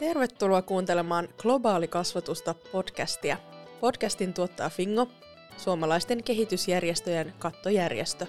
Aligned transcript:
Tervetuloa 0.00 0.62
kuuntelemaan 0.62 1.28
Globaali 1.38 1.88
kasvatusta 1.88 2.54
podcastia. 2.72 3.36
Podcastin 3.80 4.34
tuottaa 4.34 4.70
Fingo, 4.70 5.08
suomalaisten 5.56 6.24
kehitysjärjestöjen 6.24 7.32
kattojärjestö. 7.38 8.26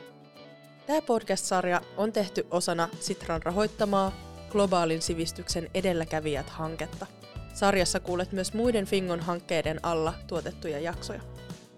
Tämä 0.88 1.02
podcast-sarja 1.02 1.82
on 1.98 2.12
tehty 2.12 2.48
osana 2.52 2.90
Sitran 3.00 3.44
rahoittamaa 3.44 4.12
Globaalin 4.50 5.02
sivistyksen 5.02 5.70
edelläkävijät-hanketta. 5.74 7.08
Sarjassa 7.54 8.00
kuulet 8.00 8.32
myös 8.32 8.54
muiden 8.54 8.86
Fingon 8.86 9.20
hankkeiden 9.20 9.80
alla 9.84 10.14
tuotettuja 10.28 10.80
jaksoja. 10.80 11.22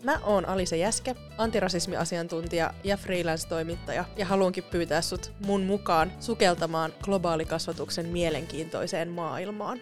Mä 0.04 0.20
oon 0.24 0.46
Alise 0.46 0.78
Jäske, 0.78 1.16
antirasismiasiantuntija 1.38 2.74
ja 2.84 2.98
freelance-toimittaja, 2.98 4.06
ja 4.18 4.26
haluankin 4.26 4.64
pyytää 4.64 5.02
sut 5.02 5.34
mun 5.46 5.64
mukaan 5.64 6.12
sukeltamaan 6.20 6.94
globaalikasvatuksen 7.04 8.06
mielenkiintoiseen 8.06 9.10
maailmaan. 9.10 9.80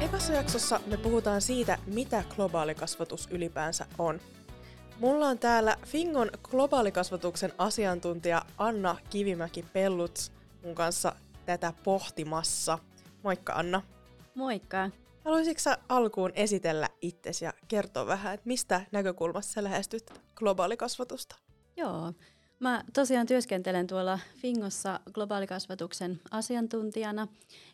Ekassa 0.00 0.32
jaksossa 0.32 0.80
me 0.86 0.96
puhutaan 0.96 1.40
siitä, 1.40 1.78
mitä 1.86 2.24
globaalikasvatus 2.36 3.28
ylipäänsä 3.30 3.86
on. 3.98 4.20
Mulla 5.00 5.26
on 5.26 5.38
täällä 5.38 5.76
Fingon 5.86 6.30
globaalikasvatuksen 6.42 7.52
asiantuntija 7.58 8.42
Anna 8.58 8.96
Kivimäki-Pelluts 9.10 10.32
mun 10.64 10.74
kanssa 10.74 11.12
tätä 11.46 11.72
pohtimassa. 11.84 12.78
Moikka 13.22 13.52
Anna. 13.52 13.82
Moikka. 14.34 14.90
Haluaisitko 15.28 15.60
sä 15.60 15.78
alkuun 15.88 16.32
esitellä 16.34 16.88
itsesi 17.02 17.44
ja 17.44 17.52
kertoa 17.68 18.06
vähän, 18.06 18.34
että 18.34 18.46
mistä 18.46 18.80
näkökulmasta 18.92 19.52
sä 19.52 19.64
lähestyt 19.64 20.12
globaalikasvatusta? 20.34 21.36
Joo. 21.76 22.12
Mä 22.60 22.84
tosiaan 22.92 23.26
työskentelen 23.26 23.86
tuolla 23.86 24.18
Fingossa 24.36 25.00
globaalikasvatuksen 25.12 26.20
asiantuntijana 26.30 27.28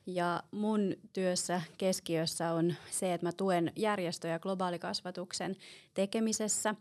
ja 0.06 0.42
mun 0.50 0.94
työssä 1.12 1.62
keskiössä 1.78 2.52
on 2.52 2.75
se, 2.91 3.14
että 3.14 3.27
mä 3.27 3.32
tuen 3.32 3.72
järjestöjä 3.77 4.38
globaalikasvatuksen 4.38 5.56
tekemisessä. 5.94 6.75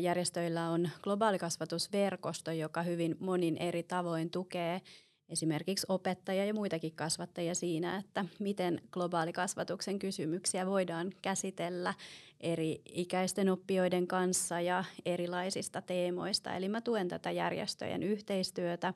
Järjestöillä 0.00 0.70
on 0.70 0.88
globaalikasvatusverkosto, 1.02 2.50
joka 2.50 2.82
hyvin 2.82 3.16
monin 3.20 3.56
eri 3.56 3.82
tavoin 3.82 4.30
tukee 4.30 4.80
esimerkiksi 5.28 5.86
opettajia 5.88 6.44
ja 6.44 6.54
muitakin 6.54 6.92
kasvattajia 6.92 7.54
siinä, 7.54 7.96
että 7.96 8.24
miten 8.38 8.80
globaalikasvatuksen 8.92 9.98
kysymyksiä 9.98 10.66
voidaan 10.66 11.12
käsitellä 11.22 11.94
eri 12.40 12.82
ikäisten 12.84 13.48
oppijoiden 13.48 14.06
kanssa 14.06 14.60
ja 14.60 14.84
erilaisista 15.06 15.82
teemoista. 15.82 16.56
Eli 16.56 16.68
mä 16.68 16.80
tuen 16.80 17.08
tätä 17.08 17.30
järjestöjen 17.30 18.02
yhteistyötä 18.02 18.94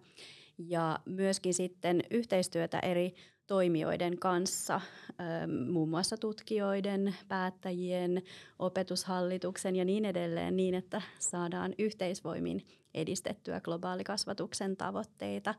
ja 0.59 0.99
myöskin 1.05 1.55
sitten 1.55 2.03
yhteistyötä 2.11 2.79
eri 2.79 3.15
toimijoiden 3.47 4.19
kanssa, 4.19 4.81
muun 5.71 5.89
muassa 5.89 6.17
tutkijoiden, 6.17 7.15
päättäjien, 7.29 8.23
opetushallituksen 8.59 9.77
ja 9.77 9.85
niin 9.85 10.05
edelleen 10.05 10.57
niin, 10.57 10.75
että 10.75 11.03
saadaan 11.19 11.75
yhteisvoimin 11.79 12.67
edistettyä 12.95 13.61
globaalikasvatuksen 13.61 14.77
tavoitteita. 14.77 15.55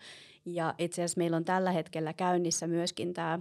Ja 0.45 0.75
itse 0.77 1.01
asiassa 1.01 1.17
meillä 1.17 1.37
on 1.37 1.45
tällä 1.45 1.71
hetkellä 1.71 2.13
käynnissä 2.13 2.67
myöskin 2.67 3.13
tämä 3.13 3.39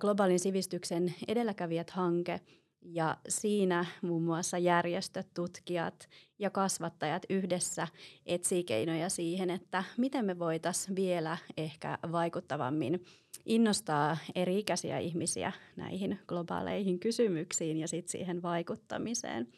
globaalin 0.00 0.40
sivistyksen 0.40 1.14
edelläkävijät-hanke, 1.28 2.40
ja 2.84 3.16
siinä 3.28 3.86
muun 4.02 4.22
muassa 4.22 4.58
järjestöt, 4.58 5.34
tutkijat 5.34 6.08
ja 6.38 6.50
kasvattajat 6.50 7.22
yhdessä 7.30 7.88
etsii 8.26 8.64
keinoja 8.64 9.08
siihen, 9.08 9.50
että 9.50 9.84
miten 9.96 10.24
me 10.24 10.38
voitaisiin 10.38 10.96
vielä 10.96 11.38
ehkä 11.56 11.98
vaikuttavammin 12.12 13.04
innostaa 13.46 14.16
eri-ikäisiä 14.34 14.98
ihmisiä 14.98 15.52
näihin 15.76 16.18
globaaleihin 16.26 16.98
kysymyksiin 16.98 17.76
ja 17.76 17.88
sitten 17.88 18.12
siihen 18.12 18.42
vaikuttamiseen. 18.42 19.48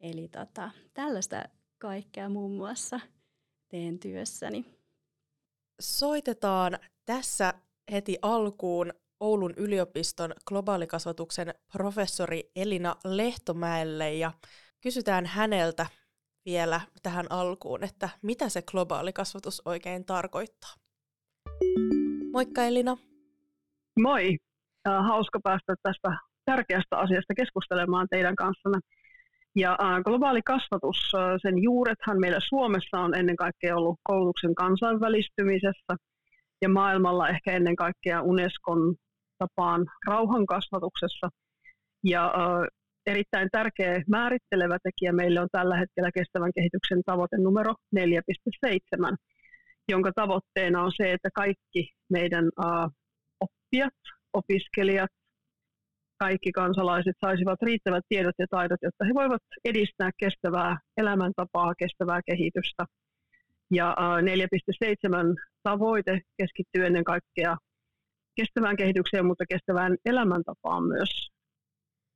Eli 0.00 0.28
tota, 0.28 0.70
tällaista 0.94 1.44
kaikkea 1.78 2.28
muun 2.28 2.56
muassa 2.56 3.00
teen 3.68 3.98
työssäni. 3.98 4.64
Soitetaan 5.80 6.78
tässä 7.04 7.54
heti 7.92 8.18
alkuun 8.22 8.92
Oulun 9.20 9.54
yliopiston 9.56 10.34
globaalikasvatuksen 10.46 11.54
professori 11.72 12.50
Elina 12.56 12.96
Lehtomäelle 13.04 14.14
ja 14.14 14.32
kysytään 14.80 15.26
häneltä 15.26 15.86
vielä 16.44 16.80
tähän 17.02 17.26
alkuun, 17.30 17.84
että 17.84 18.08
mitä 18.22 18.48
se 18.48 18.62
globaalikasvatus 18.62 19.62
oikein 19.64 20.04
tarkoittaa. 20.04 20.70
Moikka 22.32 22.62
Elina. 22.64 22.96
Moi. 24.00 24.36
Hauska 25.08 25.40
päästä 25.42 25.74
tästä 25.82 26.18
tärkeästä 26.44 26.96
asiasta 26.98 27.34
keskustelemaan 27.34 28.06
teidän 28.10 28.36
kanssanne. 28.36 28.78
Ja 29.56 29.78
globaali 30.04 30.42
kasvatus, 30.42 31.12
sen 31.42 31.62
juurethan 31.62 32.20
meillä 32.20 32.38
Suomessa 32.48 32.98
on 32.98 33.14
ennen 33.14 33.36
kaikkea 33.36 33.76
ollut 33.76 34.00
koulutuksen 34.02 34.54
kansainvälistymisessä 34.54 35.96
ja 36.62 36.68
maailmalla 36.68 37.28
ehkä 37.28 37.52
ennen 37.52 37.76
kaikkea 37.76 38.22
Unescon 38.22 38.94
tapaan 39.38 39.86
rauhan 40.06 40.46
kasvatuksessa. 40.46 41.28
Ja 42.04 42.34
erittäin 43.06 43.48
tärkeä 43.52 44.02
määrittelevä 44.08 44.78
tekijä 44.82 45.12
meille 45.12 45.40
on 45.40 45.48
tällä 45.52 45.76
hetkellä 45.76 46.10
kestävän 46.14 46.52
kehityksen 46.54 47.02
tavoite 47.06 47.36
numero 47.38 47.74
4.7, 47.96 49.16
jonka 49.88 50.10
tavoitteena 50.14 50.82
on 50.82 50.92
se, 50.96 51.12
että 51.12 51.28
kaikki 51.34 51.92
meidän 52.10 52.44
oppijat, 53.40 53.94
opiskelijat, 54.32 55.10
kaikki 56.18 56.52
kansalaiset 56.52 57.16
saisivat 57.20 57.62
riittävät 57.62 58.04
tiedot 58.08 58.34
ja 58.38 58.46
taidot, 58.50 58.78
jotta 58.82 59.04
he 59.04 59.14
voivat 59.14 59.42
edistää 59.64 60.10
kestävää 60.16 60.78
elämäntapaa, 60.96 61.74
kestävää 61.74 62.20
kehitystä. 62.26 62.84
Ja 63.70 63.96
4.7 64.20 65.34
tavoite 65.62 66.20
keskittyy 66.38 66.86
ennen 66.86 67.04
kaikkea 67.04 67.56
kestävään 68.36 68.76
kehitykseen, 68.76 69.26
mutta 69.26 69.44
kestävään 69.48 69.96
elämäntapaan 70.04 70.84
myös. 70.84 71.30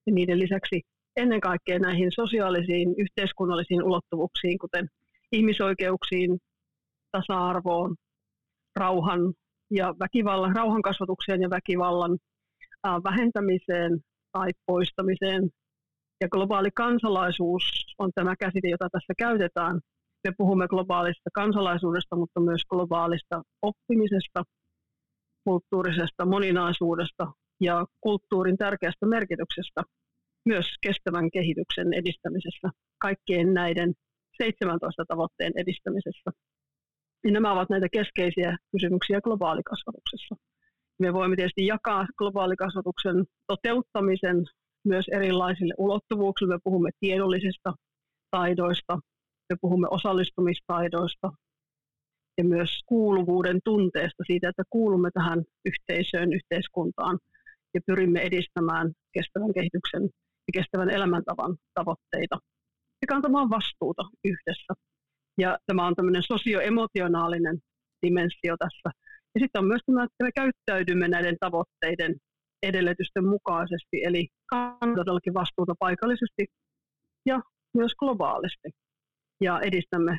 Ja 0.06 0.12
niiden 0.12 0.38
lisäksi 0.38 0.82
ennen 1.16 1.40
kaikkea 1.40 1.78
näihin 1.78 2.12
sosiaalisiin, 2.12 2.94
yhteiskunnallisiin 2.98 3.82
ulottuvuuksiin, 3.82 4.58
kuten 4.58 4.88
ihmisoikeuksiin, 5.32 6.38
tasa-arvoon, 7.12 7.96
rauhan 8.76 9.34
ja 9.70 9.94
väkivallan, 10.00 10.56
rauhan 10.56 10.82
kasvatukseen 10.82 11.42
ja 11.42 11.50
väkivallan 11.50 12.18
vähentämiseen 12.84 14.00
tai 14.32 14.50
poistamiseen. 14.66 15.50
Ja 16.20 16.28
globaali 16.28 16.70
kansalaisuus 16.74 17.94
on 17.98 18.10
tämä 18.14 18.36
käsite, 18.36 18.68
jota 18.68 18.88
tässä 18.92 19.14
käytetään. 19.18 19.80
Me 20.28 20.32
puhumme 20.38 20.68
globaalista 20.68 21.30
kansalaisuudesta, 21.34 22.16
mutta 22.16 22.41
myös 22.41 22.62
globaalista 22.70 23.42
oppimisesta, 23.62 24.44
kulttuurisesta 25.44 26.26
moninaisuudesta 26.26 27.32
ja 27.60 27.86
kulttuurin 28.00 28.56
tärkeästä 28.56 29.06
merkityksestä 29.06 29.82
myös 30.47 30.66
kestävän 30.80 31.30
kehityksen 31.30 31.92
edistämisessä, 31.92 32.68
kaikkien 32.98 33.54
näiden 33.54 33.94
17 34.42 35.04
tavoitteen 35.08 35.52
edistämisessä. 35.56 36.30
Ja 37.24 37.30
nämä 37.30 37.52
ovat 37.52 37.70
näitä 37.70 37.88
keskeisiä 37.92 38.56
kysymyksiä 38.72 39.20
globaalikasvatuksessa. 39.20 40.34
Me 41.00 41.12
voimme 41.12 41.36
tietysti 41.36 41.66
jakaa 41.66 42.06
globaalikasvatuksen 42.18 43.24
toteuttamisen 43.46 44.44
myös 44.84 45.08
erilaisille 45.08 45.74
ulottuvuuksille. 45.78 46.54
Me 46.54 46.60
puhumme 46.64 46.90
tiedollisista 47.00 47.72
taidoista, 48.30 48.98
me 49.50 49.56
puhumme 49.60 49.88
osallistumistaidoista 49.90 51.32
ja 52.38 52.44
myös 52.44 52.70
kuuluvuuden 52.86 53.60
tunteesta 53.64 54.24
siitä, 54.26 54.48
että 54.48 54.62
kuulumme 54.70 55.10
tähän 55.14 55.44
yhteisöön, 55.64 56.32
yhteiskuntaan 56.32 57.18
ja 57.74 57.80
pyrimme 57.86 58.20
edistämään 58.20 58.92
kestävän 59.12 59.53
kehityksen 59.54 60.03
ja 60.48 60.53
kestävän 60.53 60.91
elämäntavan 60.91 61.56
tavoitteita 61.74 62.38
ja 63.03 63.06
kantamaan 63.08 63.50
vastuuta 63.50 64.03
yhdessä. 64.24 64.74
Ja 65.38 65.58
tämä 65.66 65.86
on 65.86 65.94
tämmöinen 65.94 66.22
sosioemotionaalinen 66.22 67.58
dimensio 68.06 68.56
tässä 68.58 68.91
ja 69.34 69.41
sitten 69.41 69.59
on 69.59 69.68
myös 69.68 69.80
tämä, 69.86 70.04
että 70.04 70.24
me 70.24 70.30
käyttäydymme 70.34 71.09
näiden 71.09 71.36
tavoitteiden 71.41 72.15
edellytysten 72.62 73.24
mukaisesti, 73.24 74.04
eli 74.04 74.28
kannamme 74.47 75.34
vastuuta 75.34 75.74
paikallisesti 75.78 76.47
ja 77.27 77.41
myös 77.77 77.92
globaalisti. 77.98 78.68
Ja 79.41 79.60
edistämme 79.60 80.18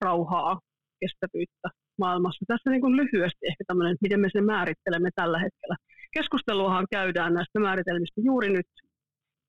rauhaa, 0.00 0.60
kestävyyttä 1.00 1.68
maailmassa. 1.98 2.44
Tässä 2.48 2.70
niin 2.70 2.80
kuin 2.80 2.96
lyhyesti 2.96 3.46
ehkä 3.46 3.64
tämmöinen, 3.66 3.96
miten 4.00 4.20
me 4.20 4.28
sen 4.32 4.44
määrittelemme 4.44 5.10
tällä 5.14 5.38
hetkellä. 5.38 5.76
Keskusteluahan 6.12 6.86
käydään 6.90 7.34
näistä 7.34 7.60
määritelmistä 7.60 8.20
juuri 8.24 8.50
nyt, 8.50 8.66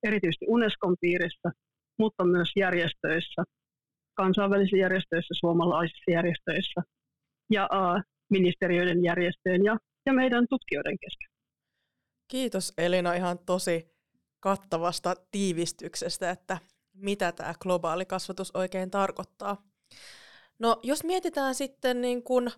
erityisesti 0.03 0.45
Unescon 0.47 0.95
piirissä, 1.01 1.49
mutta 1.99 2.25
myös 2.25 2.51
järjestöissä, 2.55 3.43
kansainvälisissä 4.13 4.77
järjestöissä, 4.77 5.33
suomalaisissa 5.39 6.11
järjestöissä. 6.11 6.81
Ja 7.51 7.69
ministeriöiden, 8.29 9.03
järjestöjen 9.03 9.63
ja 9.63 9.77
ja 10.05 10.13
meidän 10.13 10.45
tutkijoiden 10.49 10.97
kesken. 10.99 11.29
Kiitos 12.27 12.73
Elina 12.77 13.13
ihan 13.13 13.39
tosi 13.45 13.95
kattavasta 14.39 15.15
tiivistyksestä, 15.31 16.29
että 16.29 16.57
mitä 16.93 17.31
tämä 17.31 17.53
globaali 17.59 18.05
kasvatus 18.05 18.51
oikein 18.55 18.91
tarkoittaa. 18.91 19.57
No 20.59 20.79
jos 20.83 21.03
mietitään 21.03 21.55
sitten 21.55 22.01
niin 22.01 22.23
kun, 22.23 22.51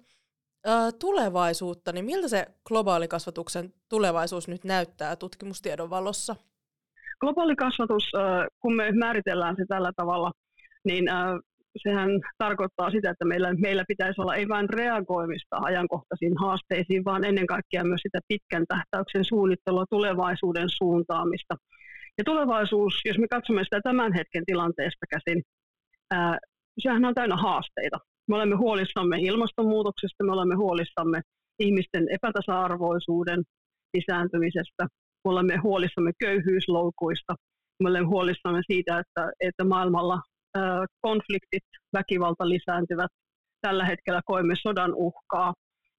ä, 0.67 0.91
tulevaisuutta, 0.99 1.91
niin 1.91 2.05
miltä 2.05 2.27
se 2.27 2.45
globaalikasvatuksen 2.65 3.73
tulevaisuus 3.89 4.47
nyt 4.47 4.63
näyttää 4.63 5.15
tutkimustiedon 5.15 5.89
valossa? 5.89 6.35
Globaali 7.19 7.55
kasvatus, 7.55 8.11
kun 8.59 8.75
me 8.75 8.91
määritellään 8.91 9.55
se 9.55 9.65
tällä 9.67 9.91
tavalla, 9.95 10.31
niin 10.83 11.05
sehän 11.83 12.09
tarkoittaa 12.37 12.91
sitä, 12.91 13.09
että 13.11 13.25
meillä, 13.25 13.53
meillä 13.53 13.83
pitäisi 13.87 14.21
olla 14.21 14.35
ei 14.35 14.47
vain 14.47 14.69
reagoimista 14.69 15.57
ajankohtaisiin 15.61 16.37
haasteisiin, 16.37 17.05
vaan 17.05 17.25
ennen 17.25 17.47
kaikkea 17.47 17.83
myös 17.83 18.01
sitä 18.01 18.19
pitkän 18.27 18.65
tähtäyksen 18.67 19.25
suunnittelua, 19.25 19.85
tulevaisuuden 19.89 20.69
suuntaamista. 20.69 21.55
Ja 22.17 22.23
tulevaisuus, 22.23 22.93
jos 23.05 23.17
me 23.17 23.27
katsomme 23.27 23.63
sitä 23.63 23.79
tämän 23.83 24.13
hetken 24.13 24.43
tilanteesta 24.45 25.05
käsin, 25.09 25.43
ää, 26.11 26.37
sehän 26.79 27.05
on 27.05 27.13
täynnä 27.13 27.35
haasteita. 27.35 27.97
Me 28.27 28.35
olemme 28.35 28.55
huolissamme 28.55 29.17
ilmastonmuutoksesta, 29.19 30.23
me 30.23 30.31
olemme 30.31 30.55
huolissamme 30.55 31.21
ihmisten 31.59 32.05
epätasa-arvoisuuden 32.11 33.43
lisääntymisestä, 33.93 34.83
me 35.25 35.31
olemme 35.31 35.57
huolissamme 35.57 36.11
köyhyysloukuista, 36.19 37.35
me 37.83 37.89
olemme 37.89 38.07
huolissamme 38.07 38.61
siitä, 38.71 38.99
että, 38.99 39.31
että 39.39 39.63
maailmalla 39.63 40.21
konfliktit, 41.01 41.63
väkivalta 41.93 42.49
lisääntyvät. 42.49 43.11
Tällä 43.61 43.85
hetkellä 43.85 44.21
koemme 44.25 44.53
sodan 44.61 44.93
uhkaa. 44.95 45.53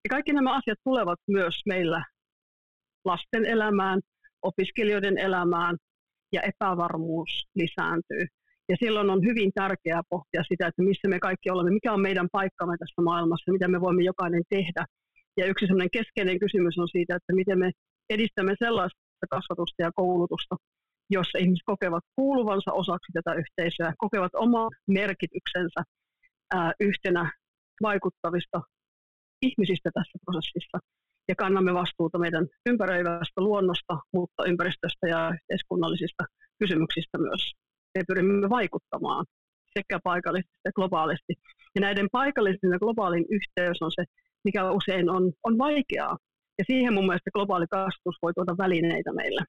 Ja 0.05 0.09
kaikki 0.11 0.33
nämä 0.33 0.57
asiat 0.57 0.79
tulevat 0.85 1.19
myös 1.29 1.55
meillä 1.67 2.03
lasten 3.05 3.45
elämään, 3.45 4.01
opiskelijoiden 4.43 5.19
elämään 5.19 5.77
ja 6.33 6.41
epävarmuus 6.43 7.47
lisääntyy. 7.55 8.27
Ja 8.69 8.77
silloin 8.83 9.11
on 9.11 9.25
hyvin 9.25 9.51
tärkeää 9.55 10.03
pohtia 10.11 10.43
sitä, 10.49 10.67
että 10.67 10.83
missä 10.83 11.09
me 11.09 11.19
kaikki 11.19 11.51
olemme, 11.51 11.71
mikä 11.71 11.93
on 11.93 12.01
meidän 12.01 12.29
paikkamme 12.33 12.77
tässä 12.79 13.03
maailmassa, 13.03 13.53
mitä 13.53 13.69
me 13.69 13.81
voimme 13.81 14.03
jokainen 14.03 14.43
tehdä. 14.49 14.85
Ja 15.37 15.47
yksi 15.47 15.67
sellainen 15.67 15.91
keskeinen 15.93 16.39
kysymys 16.39 16.79
on 16.79 16.89
siitä, 16.89 17.17
että 17.17 17.33
miten 17.33 17.59
me 17.59 17.71
edistämme 18.11 18.55
sellaista 18.59 19.27
kasvatusta 19.31 19.83
ja 19.83 19.91
koulutusta, 19.95 20.57
jossa 21.11 21.39
ihmiset 21.39 21.65
kokevat 21.65 22.05
kuuluvansa 22.17 22.73
osaksi 22.73 23.13
tätä 23.13 23.33
yhteisöä, 23.35 23.95
kokevat 23.99 24.35
oman 24.35 24.71
merkityksensä 24.87 25.81
ää, 26.55 26.73
yhtenä 26.81 27.33
vaikuttavista 27.83 28.61
ihmisistä 29.43 29.91
tässä 29.95 30.19
prosessissa. 30.25 30.79
Ja 31.29 31.35
kannamme 31.35 31.75
vastuuta 31.75 32.19
meidän 32.19 32.47
ympäröivästä 32.67 33.41
luonnosta, 33.41 33.99
mutta 34.13 34.45
ympäristöstä 34.45 35.09
ja 35.09 35.31
yhteiskunnallisista 35.35 36.25
kysymyksistä 36.59 37.19
myös. 37.19 37.53
Me 37.99 38.03
pyrimme 38.09 38.51
vaikuttamaan 38.51 39.25
sekä 39.79 40.01
paikallisesti 40.05 40.57
että 40.57 40.77
globaalisti. 40.77 41.35
Ja 41.75 41.81
näiden 41.81 42.09
paikallisen 42.13 42.71
ja 42.71 42.79
globaalin 42.79 43.27
yhteys 43.31 43.83
on 43.83 43.93
se, 43.93 44.05
mikä 44.45 44.71
usein 44.71 45.11
on, 45.11 45.33
on 45.45 45.59
vaikeaa. 45.59 46.17
Ja 46.59 46.65
siihen 46.67 46.95
mun 46.95 47.07
mielestä 47.07 47.31
globaali 47.35 47.67
kasvatus 47.71 48.19
voi 48.23 48.33
tuoda 48.35 48.55
välineitä 48.59 49.13
meille 49.13 49.45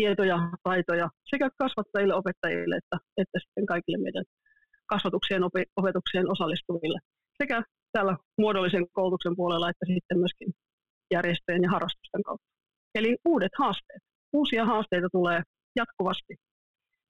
tietoja, 0.00 0.38
taitoja 0.62 1.08
sekä 1.30 1.50
kasvattajille, 1.62 2.14
opettajille 2.14 2.76
että, 2.76 2.96
että 3.22 3.38
sitten 3.42 3.66
kaikille 3.66 3.98
meidän 3.98 4.24
kasvatukseen, 4.86 5.42
opetukseen 5.76 6.30
osallistuville 6.30 6.98
sekä 7.42 7.62
täällä 7.92 8.16
muodollisen 8.38 8.86
koulutuksen 8.92 9.36
puolella 9.36 9.70
että 9.70 9.86
sitten 9.94 10.18
myöskin 10.18 10.50
järjestöjen 11.14 11.62
ja 11.62 11.70
harrastusten 11.70 12.22
kautta. 12.22 12.48
Eli 12.94 13.16
uudet 13.24 13.52
haasteet. 13.58 14.02
Uusia 14.32 14.64
haasteita 14.64 15.08
tulee 15.12 15.42
jatkuvasti. 15.76 16.34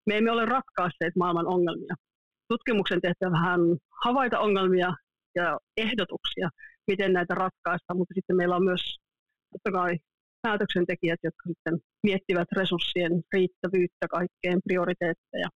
Me 0.07 0.17
emme 0.17 0.31
ole 0.31 0.45
ratkaisseet 0.45 1.17
maailman 1.17 1.47
ongelmia. 1.47 1.95
Tutkimuksen 2.49 3.01
tehtävähän 3.01 3.61
havaita 4.05 4.39
ongelmia 4.39 4.91
ja 5.35 5.59
ehdotuksia, 5.77 6.49
miten 6.87 7.13
näitä 7.13 7.35
ratkaista, 7.35 7.95
mutta 7.95 8.15
sitten 8.15 8.37
meillä 8.37 8.57
on 8.57 8.65
myös 8.65 8.83
totta 9.53 9.71
kai 9.79 9.99
päätöksentekijät, 10.43 11.21
jotka 11.23 11.43
sitten 11.47 11.79
miettivät 12.03 12.49
resurssien 12.53 13.13
riittävyyttä, 13.33 14.09
kaikkeen 14.11 14.61
prioriteetteja. 14.65 15.49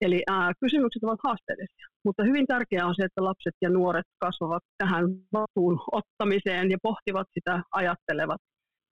Eli 0.00 0.22
ää, 0.26 0.52
kysymykset 0.60 1.04
ovat 1.04 1.20
haasteellisia, 1.24 1.86
mutta 2.04 2.24
hyvin 2.24 2.46
tärkeää 2.46 2.86
on 2.86 2.94
se, 2.94 3.04
että 3.04 3.24
lapset 3.24 3.54
ja 3.60 3.70
nuoret 3.70 4.06
kasvavat 4.18 4.62
tähän 4.78 5.04
vastuun 5.32 5.80
ottamiseen 5.92 6.70
ja 6.70 6.78
pohtivat 6.82 7.28
sitä, 7.34 7.62
ajattelevat, 7.72 8.40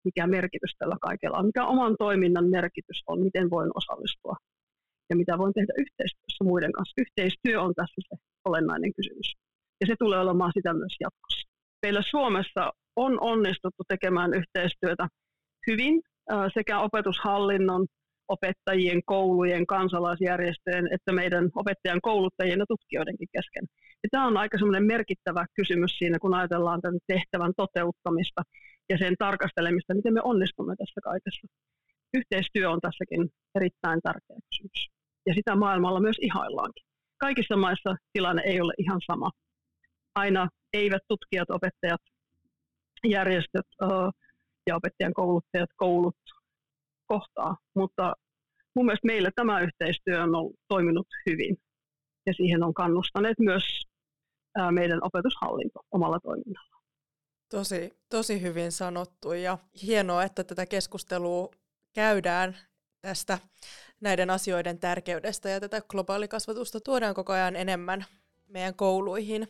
mikä 0.05 0.27
merkitys 0.27 0.73
tällä 0.79 0.97
kaikella 1.01 1.37
on, 1.37 1.45
mikä 1.45 1.65
oman 1.65 1.95
toiminnan 1.99 2.49
merkitys 2.49 3.03
on, 3.07 3.21
miten 3.21 3.49
voin 3.49 3.69
osallistua 3.75 4.35
ja 5.09 5.15
mitä 5.15 5.37
voin 5.37 5.53
tehdä 5.53 5.73
yhteistyössä 5.77 6.43
muiden 6.43 6.71
kanssa. 6.71 7.01
Yhteistyö 7.03 7.61
on 7.61 7.73
tässä 7.75 8.01
se 8.09 8.15
olennainen 8.45 8.93
kysymys 8.93 9.33
ja 9.81 9.87
se 9.87 9.95
tulee 9.99 10.19
olemaan 10.19 10.51
sitä 10.53 10.73
myös 10.73 10.95
jatkossa. 10.99 11.47
Meillä 11.81 12.01
Suomessa 12.09 12.71
on 12.95 13.21
onnistuttu 13.21 13.83
tekemään 13.87 14.31
yhteistyötä 14.33 15.07
hyvin 15.67 16.01
sekä 16.53 16.79
opetushallinnon, 16.79 17.87
opettajien, 18.27 19.01
koulujen, 19.05 19.67
kansalaisjärjestöjen 19.67 20.93
että 20.93 21.11
meidän 21.11 21.49
opettajan 21.55 22.01
kouluttajien 22.01 22.59
ja 22.59 22.65
tutkijoidenkin 22.67 23.27
kesken. 23.35 23.65
Ja 24.03 24.09
tämä 24.11 24.27
on 24.27 24.37
aika 24.37 24.57
merkittävä 24.79 25.45
kysymys 25.53 25.91
siinä, 25.97 26.19
kun 26.19 26.33
ajatellaan 26.33 26.81
tämän 26.81 26.99
tehtävän 27.07 27.53
toteuttamista 27.57 28.41
ja 28.89 28.97
sen 28.97 29.15
tarkastelemista, 29.19 29.93
miten 29.93 30.13
me 30.13 30.21
onnistumme 30.23 30.75
tässä 30.75 31.01
kaikessa. 31.03 31.47
Yhteistyö 32.13 32.69
on 32.69 32.81
tässäkin 32.81 33.29
erittäin 33.55 33.99
tärkeä 34.03 34.37
kysymys. 34.49 34.89
Ja 35.25 35.33
sitä 35.33 35.55
maailmalla 35.55 35.99
myös 35.99 36.17
ihaillaankin. 36.21 36.85
Kaikissa 37.17 37.57
maissa 37.57 37.95
tilanne 38.13 38.41
ei 38.45 38.61
ole 38.61 38.73
ihan 38.77 39.01
sama. 39.11 39.31
Aina 40.15 40.49
eivät 40.73 41.01
tutkijat, 41.07 41.49
opettajat, 41.49 42.01
järjestöt 43.07 43.65
ja 44.67 44.75
opettajan 44.75 45.13
kouluttajat, 45.13 45.69
koulut 45.75 46.17
kohtaa. 47.07 47.57
Mutta 47.75 48.13
mun 48.75 48.85
mielestä 48.85 49.07
meillä 49.07 49.31
tämä 49.35 49.61
yhteistyö 49.61 50.23
on 50.23 50.35
ollut, 50.35 50.55
toiminut 50.67 51.07
hyvin 51.29 51.57
ja 52.25 52.33
siihen 52.33 52.63
on 52.63 52.73
kannustaneet 52.73 53.39
myös 53.39 53.63
meidän 54.71 54.99
opetushallinto 55.03 55.79
omalla 55.91 56.19
toiminnalla. 56.19 56.81
Tosi, 57.49 57.91
tosi 58.09 58.41
hyvin 58.41 58.71
sanottu 58.71 59.33
ja 59.33 59.57
hienoa, 59.81 60.23
että 60.23 60.43
tätä 60.43 60.65
keskustelua 60.65 61.49
käydään 61.93 62.57
tästä 63.01 63.39
näiden 64.01 64.29
asioiden 64.29 64.79
tärkeydestä 64.79 65.49
ja 65.49 65.59
tätä 65.59 65.81
globaalikasvatusta 65.89 66.79
tuodaan 66.81 67.15
koko 67.15 67.33
ajan 67.33 67.55
enemmän 67.55 68.05
meidän 68.47 68.75
kouluihin. 68.75 69.47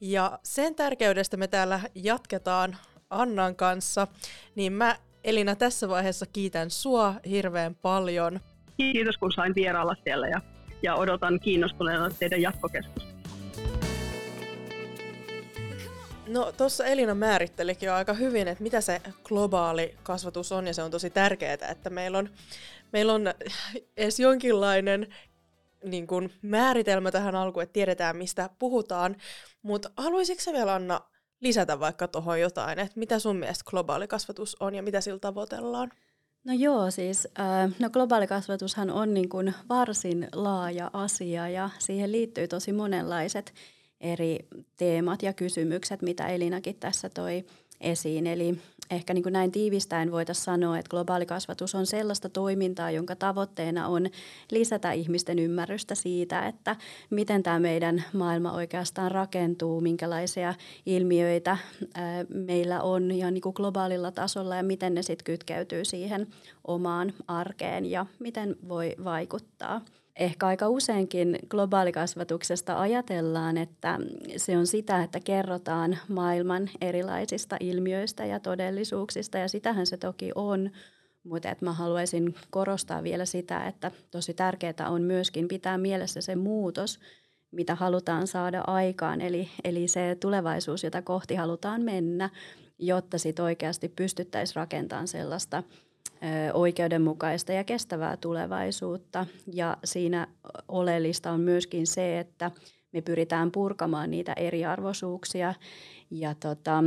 Ja 0.00 0.38
sen 0.42 0.74
tärkeydestä 0.74 1.36
me 1.36 1.48
täällä 1.48 1.80
jatketaan 1.94 2.76
Annan 3.14 3.56
kanssa, 3.56 4.06
niin 4.54 4.72
mä 4.72 4.96
Elina 5.24 5.56
tässä 5.56 5.88
vaiheessa 5.88 6.26
kiitän 6.26 6.70
sua 6.70 7.14
hirveän 7.28 7.74
paljon. 7.74 8.40
Kiitos 8.76 9.16
kun 9.16 9.32
sain 9.32 9.54
vierailla 9.54 9.96
siellä 10.04 10.28
ja, 10.28 10.40
ja 10.82 10.94
odotan 10.94 11.40
kiinnostuneena 11.40 12.10
teidän 12.10 12.42
jatkokeskustelua. 12.42 13.14
No 16.26 16.52
tuossa 16.52 16.84
Elina 16.84 17.14
määrittelikin 17.14 17.86
jo 17.86 17.94
aika 17.94 18.14
hyvin, 18.14 18.48
että 18.48 18.62
mitä 18.62 18.80
se 18.80 19.00
globaali 19.24 19.94
kasvatus 20.02 20.52
on 20.52 20.66
ja 20.66 20.74
se 20.74 20.82
on 20.82 20.90
tosi 20.90 21.10
tärkeää, 21.10 21.58
että 21.70 21.90
meillä 21.90 22.18
on, 22.18 22.28
meillä 22.92 23.12
on 23.12 23.34
edes 23.96 24.20
jonkinlainen 24.20 25.14
niin 25.84 26.06
kuin 26.06 26.32
määritelmä 26.42 27.10
tähän 27.10 27.34
alkuun, 27.34 27.62
että 27.62 27.72
tiedetään 27.72 28.16
mistä 28.16 28.50
puhutaan, 28.58 29.16
mutta 29.62 29.90
haluaisitko 29.96 30.52
vielä 30.52 30.74
Anna 30.74 31.00
lisätä 31.40 31.80
vaikka 31.80 32.08
tuohon 32.08 32.40
jotain, 32.40 32.78
että 32.78 32.98
mitä 32.98 33.18
sun 33.18 33.36
mielestä 33.36 33.70
globaali 33.70 34.08
kasvatus 34.08 34.56
on 34.60 34.74
ja 34.74 34.82
mitä 34.82 35.00
sillä 35.00 35.18
tavoitellaan? 35.18 35.90
No 36.44 36.52
joo, 36.52 36.90
siis 36.90 37.28
äh, 37.40 37.74
no 37.78 37.90
globaali 37.90 38.26
kasvatushan 38.26 38.90
on 38.90 39.14
niin 39.14 39.28
kuin 39.28 39.54
varsin 39.68 40.28
laaja 40.32 40.90
asia 40.92 41.48
ja 41.48 41.70
siihen 41.78 42.12
liittyy 42.12 42.48
tosi 42.48 42.72
monenlaiset 42.72 43.54
eri 44.00 44.38
teemat 44.76 45.22
ja 45.22 45.32
kysymykset, 45.32 46.02
mitä 46.02 46.26
Elinakin 46.26 46.76
tässä 46.76 47.08
toi 47.08 47.44
esiin. 47.84 48.26
Eli 48.26 48.58
ehkä 48.90 49.14
niin 49.14 49.22
kuin 49.22 49.32
näin 49.32 49.52
tiivistäen 49.52 50.12
voitaisiin 50.12 50.44
sanoa, 50.44 50.78
että 50.78 50.90
globaali 50.90 51.26
kasvatus 51.26 51.74
on 51.74 51.86
sellaista 51.86 52.28
toimintaa, 52.28 52.90
jonka 52.90 53.16
tavoitteena 53.16 53.88
on 53.88 54.06
lisätä 54.50 54.92
ihmisten 54.92 55.38
ymmärrystä 55.38 55.94
siitä, 55.94 56.46
että 56.46 56.76
miten 57.10 57.42
tämä 57.42 57.58
meidän 57.58 58.04
maailma 58.12 58.52
oikeastaan 58.52 59.10
rakentuu, 59.10 59.80
minkälaisia 59.80 60.54
ilmiöitä 60.86 61.56
meillä 62.28 62.82
on 62.82 63.18
ja 63.18 63.30
niin 63.30 63.42
kuin 63.42 63.54
globaalilla 63.56 64.12
tasolla 64.12 64.56
ja 64.56 64.62
miten 64.62 64.94
ne 64.94 65.02
sitten 65.02 65.24
kytkeytyy 65.24 65.84
siihen 65.84 66.26
omaan 66.66 67.12
arkeen 67.28 67.86
ja 67.86 68.06
miten 68.18 68.56
voi 68.68 68.94
vaikuttaa. 69.04 69.80
Ehkä 70.16 70.46
aika 70.46 70.68
useinkin 70.68 71.38
globaalikasvatuksesta 71.48 72.80
ajatellaan, 72.80 73.56
että 73.56 73.98
se 74.36 74.58
on 74.58 74.66
sitä, 74.66 75.02
että 75.02 75.20
kerrotaan 75.20 75.98
maailman 76.08 76.70
erilaisista 76.80 77.56
ilmiöistä 77.60 78.24
ja 78.24 78.40
todellisuuksista, 78.40 79.38
ja 79.38 79.48
sitähän 79.48 79.86
se 79.86 79.96
toki 79.96 80.30
on, 80.34 80.70
mutta 81.24 81.50
että 81.50 81.64
mä 81.64 81.72
haluaisin 81.72 82.34
korostaa 82.50 83.02
vielä 83.02 83.24
sitä, 83.24 83.66
että 83.66 83.90
tosi 84.10 84.34
tärkeää 84.34 84.88
on 84.88 85.02
myöskin 85.02 85.48
pitää 85.48 85.78
mielessä 85.78 86.20
se 86.20 86.36
muutos, 86.36 87.00
mitä 87.50 87.74
halutaan 87.74 88.26
saada 88.26 88.64
aikaan, 88.66 89.20
eli, 89.20 89.48
eli 89.64 89.88
se 89.88 90.16
tulevaisuus, 90.20 90.84
jota 90.84 91.02
kohti 91.02 91.34
halutaan 91.34 91.82
mennä, 91.82 92.30
jotta 92.78 93.18
sitten 93.18 93.44
oikeasti 93.44 93.88
pystyttäisiin 93.88 94.56
rakentamaan 94.56 95.08
sellaista– 95.08 95.62
oikeudenmukaista 96.52 97.52
ja 97.52 97.64
kestävää 97.64 98.16
tulevaisuutta. 98.16 99.26
Ja 99.52 99.76
siinä 99.84 100.26
oleellista 100.68 101.30
on 101.30 101.40
myöskin 101.40 101.86
se, 101.86 102.18
että 102.18 102.50
me 102.92 103.00
pyritään 103.00 103.50
purkamaan 103.50 104.10
niitä 104.10 104.32
eriarvoisuuksia 104.32 105.54
ja 106.10 106.34
tota, 106.34 106.84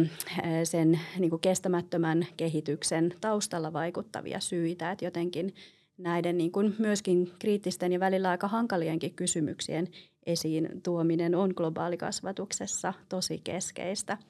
sen 0.64 1.00
niin 1.20 1.30
kuin 1.30 1.40
kestämättömän 1.40 2.28
kehityksen 2.38 3.14
taustalla 3.22 3.74
vaikuttavia 3.74 4.40
syitä. 4.40 4.92
Että 4.92 5.06
jotenkin 5.06 5.56
näiden 5.98 6.38
niin 6.38 6.52
kuin 6.52 6.76
myöskin 6.80 7.32
kriittisten 7.40 7.94
ja 7.94 8.00
välillä 8.00 8.30
aika 8.30 8.48
hankalienkin 8.48 9.14
kysymyksien 9.14 9.88
esiin 10.26 10.70
tuominen 10.84 11.36
on 11.36 11.54
globaalikasvatuksessa 11.56 12.94
tosi 13.10 13.42
keskeistä– 13.44 14.18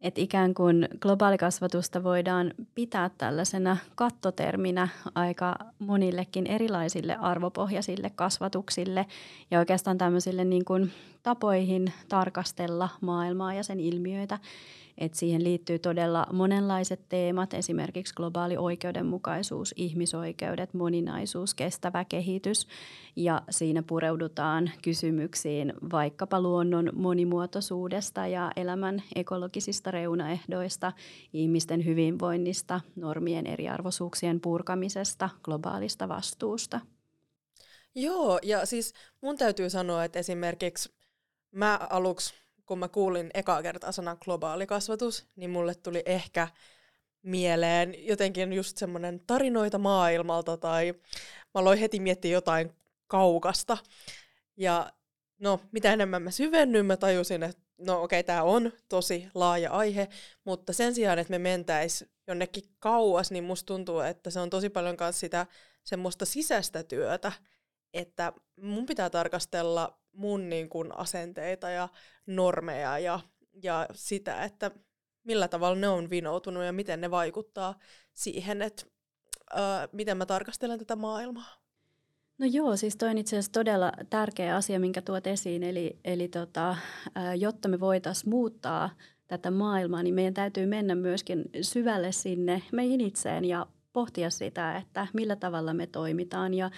että 0.00 0.20
ikään 0.20 0.54
kuin 0.54 0.88
globaalikasvatusta 1.00 2.04
voidaan 2.04 2.54
pitää 2.74 3.10
tällaisena 3.18 3.76
kattoterminä 3.94 4.88
aika 5.14 5.54
monillekin 5.78 6.46
erilaisille 6.46 7.16
arvopohjaisille 7.16 8.10
kasvatuksille 8.10 9.06
ja 9.50 9.58
oikeastaan 9.58 9.98
tämmöisille 9.98 10.44
niin 10.44 10.64
kuin 10.64 10.92
tapoihin 11.22 11.92
tarkastella 12.08 12.88
maailmaa 13.00 13.54
ja 13.54 13.62
sen 13.62 13.80
ilmiöitä. 13.80 14.38
Et 15.00 15.14
siihen 15.14 15.44
liittyy 15.44 15.78
todella 15.78 16.26
monenlaiset 16.32 17.00
teemat, 17.08 17.54
esimerkiksi 17.54 18.14
globaali 18.14 18.56
oikeudenmukaisuus, 18.56 19.74
ihmisoikeudet, 19.76 20.74
moninaisuus, 20.74 21.54
kestävä 21.54 22.04
kehitys. 22.04 22.66
Ja 23.16 23.42
siinä 23.50 23.82
pureudutaan 23.82 24.70
kysymyksiin 24.82 25.72
vaikkapa 25.92 26.40
luonnon 26.40 26.90
monimuotoisuudesta 26.94 28.26
ja 28.26 28.50
elämän 28.56 29.02
ekologisista 29.14 29.90
reunaehdoista, 29.90 30.92
ihmisten 31.32 31.84
hyvinvoinnista, 31.84 32.80
normien 32.96 33.46
eriarvoisuuksien 33.46 34.40
purkamisesta, 34.40 35.30
globaalista 35.42 36.08
vastuusta. 36.08 36.80
Joo, 37.94 38.38
ja 38.42 38.66
siis 38.66 38.94
mun 39.20 39.36
täytyy 39.36 39.70
sanoa, 39.70 40.04
että 40.04 40.18
esimerkiksi 40.18 40.92
mä 41.52 41.80
aluksi 41.90 42.34
kun 42.70 42.78
mä 42.78 42.88
kuulin 42.88 43.30
ekaa 43.34 43.62
kertaa 43.62 43.92
sanan 43.92 44.16
globaali 44.24 44.66
kasvatus, 44.66 45.26
niin 45.36 45.50
mulle 45.50 45.74
tuli 45.74 46.02
ehkä 46.06 46.48
mieleen 47.22 48.06
jotenkin 48.06 48.52
just 48.52 48.76
semmoinen 48.76 49.20
tarinoita 49.26 49.78
maailmalta 49.78 50.56
tai 50.56 50.92
mä 51.54 51.60
aloin 51.60 51.78
heti 51.78 52.00
miettiä 52.00 52.30
jotain 52.30 52.72
kaukasta. 53.06 53.78
Ja 54.56 54.92
no, 55.38 55.60
mitä 55.72 55.92
enemmän 55.92 56.22
mä 56.22 56.30
syvennyin, 56.30 56.86
mä 56.86 56.96
tajusin, 56.96 57.42
että 57.42 57.62
no 57.78 58.02
okei, 58.02 58.20
okay, 58.20 58.26
tämä 58.26 58.42
on 58.42 58.72
tosi 58.88 59.28
laaja 59.34 59.70
aihe, 59.70 60.08
mutta 60.44 60.72
sen 60.72 60.94
sijaan, 60.94 61.18
että 61.18 61.30
me 61.30 61.38
mentäis 61.38 62.04
jonnekin 62.26 62.64
kauas, 62.78 63.30
niin 63.30 63.44
musta 63.44 63.66
tuntuu, 63.66 64.00
että 64.00 64.30
se 64.30 64.40
on 64.40 64.50
tosi 64.50 64.68
paljon 64.68 64.96
myös 65.00 65.20
sitä 65.20 65.46
semmoista 65.84 66.24
sisäistä 66.24 66.82
työtä, 66.82 67.32
että 67.94 68.32
mun 68.60 68.86
pitää 68.86 69.10
tarkastella 69.10 69.99
mun 70.12 70.48
niin 70.48 70.68
kuin 70.68 70.98
asenteita 70.98 71.70
ja 71.70 71.88
normeja 72.26 72.98
ja, 72.98 73.20
ja 73.62 73.86
sitä, 73.92 74.44
että 74.44 74.70
millä 75.24 75.48
tavalla 75.48 75.78
ne 75.78 75.88
on 75.88 76.10
vinoutunut 76.10 76.64
ja 76.64 76.72
miten 76.72 77.00
ne 77.00 77.10
vaikuttaa 77.10 77.78
siihen, 78.12 78.62
että 78.62 78.82
ää, 79.54 79.88
miten 79.92 80.16
mä 80.16 80.26
tarkastelen 80.26 80.78
tätä 80.78 80.96
maailmaa. 80.96 81.60
No 82.38 82.46
joo, 82.46 82.76
siis 82.76 82.96
toi 82.96 83.10
on 83.10 83.18
itse 83.18 83.36
asiassa 83.36 83.52
todella 83.52 83.92
tärkeä 84.10 84.56
asia, 84.56 84.80
minkä 84.80 85.02
tuot 85.02 85.26
esiin. 85.26 85.62
Eli, 85.62 86.00
eli 86.04 86.28
tota, 86.28 86.76
jotta 87.38 87.68
me 87.68 87.80
voitaisiin 87.80 88.30
muuttaa 88.30 88.90
tätä 89.26 89.50
maailmaa, 89.50 90.02
niin 90.02 90.14
meidän 90.14 90.34
täytyy 90.34 90.66
mennä 90.66 90.94
myöskin 90.94 91.44
syvälle 91.62 92.12
sinne 92.12 92.62
meihin 92.72 93.00
itseen 93.00 93.44
ja 93.44 93.66
pohtia 93.92 94.30
sitä, 94.30 94.76
että 94.76 95.06
millä 95.12 95.36
tavalla 95.36 95.74
me 95.74 95.86
toimitaan 95.86 96.54
ja, 96.54 96.70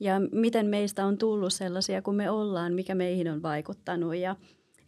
ja 0.00 0.20
miten 0.32 0.66
meistä 0.66 1.06
on 1.06 1.18
tullut 1.18 1.52
sellaisia 1.52 2.02
kuin 2.02 2.16
me 2.16 2.30
ollaan, 2.30 2.72
mikä 2.72 2.94
meihin 2.94 3.30
on 3.30 3.42
vaikuttanut 3.42 4.16
ja, 4.16 4.36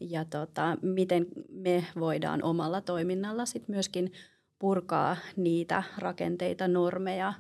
ja 0.01 0.25
tota, 0.25 0.77
miten 0.83 1.27
me 1.49 1.87
voidaan 2.01 2.43
omalla 2.43 2.81
toiminnalla 2.81 3.47
sit 3.47 3.69
myöskin 3.69 4.13
purkaa 4.59 5.17
niitä 5.37 5.83
rakenteita, 5.99 6.69
normeja, 6.69 7.33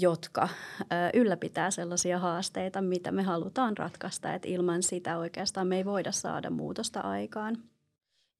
jotka 0.00 0.48
ylläpitää 1.14 1.70
sellaisia 1.70 2.18
haasteita, 2.18 2.82
mitä 2.82 3.12
me 3.12 3.22
halutaan 3.22 3.76
ratkaista, 3.76 4.34
että 4.34 4.48
ilman 4.48 4.82
sitä 4.82 5.18
oikeastaan 5.18 5.66
me 5.66 5.76
ei 5.76 5.84
voida 5.84 6.12
saada 6.12 6.50
muutosta 6.50 7.00
aikaan. 7.00 7.56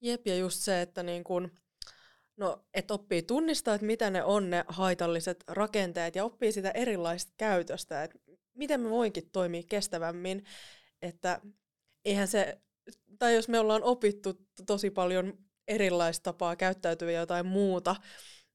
Jep, 0.01 0.27
ja 0.27 0.37
just 0.37 0.59
se, 0.59 0.81
että 0.81 1.03
niin 1.03 1.23
kun 1.23 1.51
No, 2.37 2.65
että 2.73 2.93
oppii 2.93 3.21
tunnistaa, 3.21 3.75
että 3.75 3.87
mitä 3.87 4.09
ne 4.09 4.23
on 4.23 4.49
ne 4.49 4.65
haitalliset 4.67 5.43
rakenteet 5.47 6.15
ja 6.15 6.25
oppii 6.25 6.51
sitä 6.51 6.71
erilaista 6.71 7.33
käytöstä, 7.37 8.03
että 8.03 8.19
miten 8.53 8.81
me 8.81 8.89
voinkin 8.89 9.29
toimia 9.29 9.63
kestävämmin, 9.69 10.43
että 11.01 11.41
eihän 12.05 12.27
se, 12.27 12.57
tai 13.19 13.35
jos 13.35 13.47
me 13.47 13.59
ollaan 13.59 13.83
opittu 13.83 14.33
tosi 14.65 14.89
paljon 14.89 15.37
erilaista 15.67 16.23
tapaa 16.23 16.55
käyttäytyä 16.55 17.11
jotain 17.11 17.45
muuta, 17.45 17.95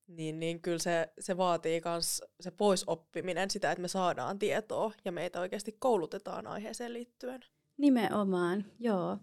niin, 0.07 0.41
niin 0.41 0.63
kyllä 0.63 0.79
se, 0.79 1.13
se 1.21 1.37
vaatii 1.37 1.83
myös 1.85 2.23
se 2.41 2.51
poisoppiminen 2.51 3.51
sitä, 3.51 3.73
että 3.73 3.83
me 3.83 3.89
saadaan 3.89 4.39
tietoa 4.39 4.93
ja 5.05 5.13
meitä 5.13 5.41
oikeasti 5.41 5.77
koulutetaan 5.79 6.47
aiheeseen 6.47 6.93
liittyen. 6.93 7.41
Nimenomaan, 7.77 8.65
joo, 8.79 9.19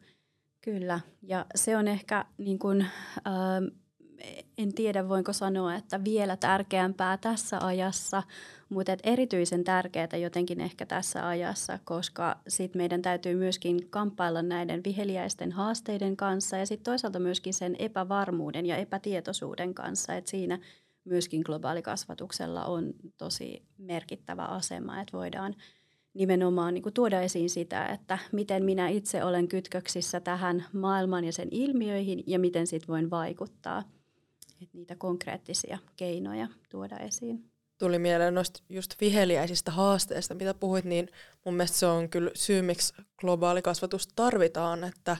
kyllä. 0.61 0.99
Ja 1.21 1.45
se 1.55 1.77
on 1.77 1.87
ehkä 1.87 2.25
niin 2.37 2.59
kuin, 2.59 2.81
äh, 2.81 3.86
en 4.57 4.73
tiedä 4.73 5.09
voinko 5.09 5.33
sanoa, 5.33 5.75
että 5.75 6.03
vielä 6.03 6.37
tärkeämpää 6.37 7.17
tässä 7.17 7.65
ajassa, 7.65 8.23
mutta 8.69 8.91
et 8.91 8.99
erityisen 9.03 9.63
tärkeää 9.63 10.17
jotenkin 10.21 10.61
ehkä 10.61 10.85
tässä 10.85 11.27
ajassa, 11.27 11.79
koska 11.83 12.37
sit 12.47 12.75
meidän 12.75 13.01
täytyy 13.01 13.35
myöskin 13.35 13.89
kamppailla 13.89 14.41
näiden 14.41 14.83
viheliäisten 14.83 15.51
haasteiden 15.51 16.17
kanssa 16.17 16.57
ja 16.57 16.65
sitten 16.65 16.85
toisaalta 16.85 17.19
myöskin 17.19 17.53
sen 17.53 17.75
epävarmuuden 17.79 18.65
ja 18.65 18.77
epätietoisuuden 18.77 19.73
kanssa, 19.73 20.15
että 20.15 20.31
siinä 20.31 20.59
myöskin 21.03 21.41
globaalikasvatuksella 21.45 22.65
on 22.65 22.93
tosi 23.17 23.63
merkittävä 23.77 24.45
asema, 24.45 25.01
että 25.01 25.17
voidaan 25.17 25.55
nimenomaan 26.13 26.73
niin 26.73 26.83
kuin 26.83 26.93
tuoda 26.93 27.21
esiin 27.21 27.49
sitä, 27.49 27.85
että 27.85 28.17
miten 28.31 28.65
minä 28.65 28.87
itse 28.87 29.23
olen 29.23 29.47
kytköksissä 29.47 30.19
tähän 30.19 30.65
maailmaan 30.73 31.23
ja 31.23 31.33
sen 31.33 31.47
ilmiöihin 31.51 32.23
ja 32.27 32.39
miten 32.39 32.67
sitten 32.67 32.87
voin 32.87 33.09
vaikuttaa– 33.09 33.83
että 34.63 34.77
niitä 34.77 34.95
konkreettisia 34.95 35.77
keinoja 35.95 36.47
tuoda 36.69 36.97
esiin. 36.97 37.51
Tuli 37.77 37.99
mieleen 37.99 38.33
noista 38.33 38.63
just 38.69 38.93
viheliäisistä 39.01 39.71
haasteista, 39.71 40.33
mitä 40.33 40.53
puhuit, 40.53 40.85
niin 40.85 41.09
mun 41.45 41.53
mielestä 41.53 41.77
se 41.77 41.85
on 41.85 42.09
kyllä 42.09 42.31
syy, 42.33 42.61
miksi 42.61 42.93
globaali 43.17 43.61
kasvatus 43.61 44.07
tarvitaan, 44.15 44.83
että 44.83 45.17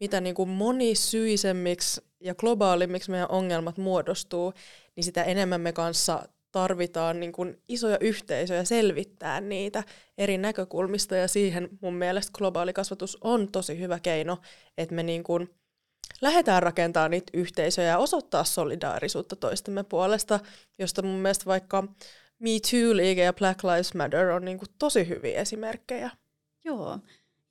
mitä 0.00 0.20
niin 0.20 0.34
kuin 0.34 0.48
monisyisemmiksi 0.48 2.00
ja 2.20 2.34
globaalimmiksi 2.34 3.10
meidän 3.10 3.30
ongelmat 3.30 3.78
muodostuu, 3.78 4.52
niin 4.96 5.04
sitä 5.04 5.22
enemmän 5.22 5.60
me 5.60 5.72
kanssa 5.72 6.28
tarvitaan 6.52 7.20
niin 7.20 7.32
kuin 7.32 7.62
isoja 7.68 7.98
yhteisöjä 8.00 8.64
selvittää 8.64 9.40
niitä 9.40 9.84
eri 10.18 10.38
näkökulmista, 10.38 11.16
ja 11.16 11.28
siihen 11.28 11.68
mun 11.80 11.94
mielestä 11.94 12.32
globaali 12.38 12.72
kasvatus 12.72 13.18
on 13.20 13.52
tosi 13.52 13.78
hyvä 13.78 13.98
keino, 14.00 14.38
että 14.78 14.94
me 14.94 15.02
niin 15.02 15.24
kuin 15.24 15.50
lähdetään 16.20 16.62
rakentamaan 16.62 17.10
niitä 17.10 17.30
yhteisöjä 17.34 17.88
ja 17.88 17.98
osoittaa 17.98 18.44
solidaarisuutta 18.44 19.36
toistemme 19.36 19.84
puolesta, 19.84 20.40
josta 20.78 21.02
mun 21.02 21.18
mielestä 21.18 21.44
vaikka 21.46 21.82
Me 22.38 22.50
Too-liike 22.50 23.20
ja 23.20 23.32
Black 23.32 23.64
Lives 23.64 23.94
Matter 23.94 24.30
on 24.30 24.44
niin 24.44 24.58
kuin 24.58 24.68
tosi 24.78 25.08
hyviä 25.08 25.40
esimerkkejä. 25.40 26.10
Joo, 26.64 26.98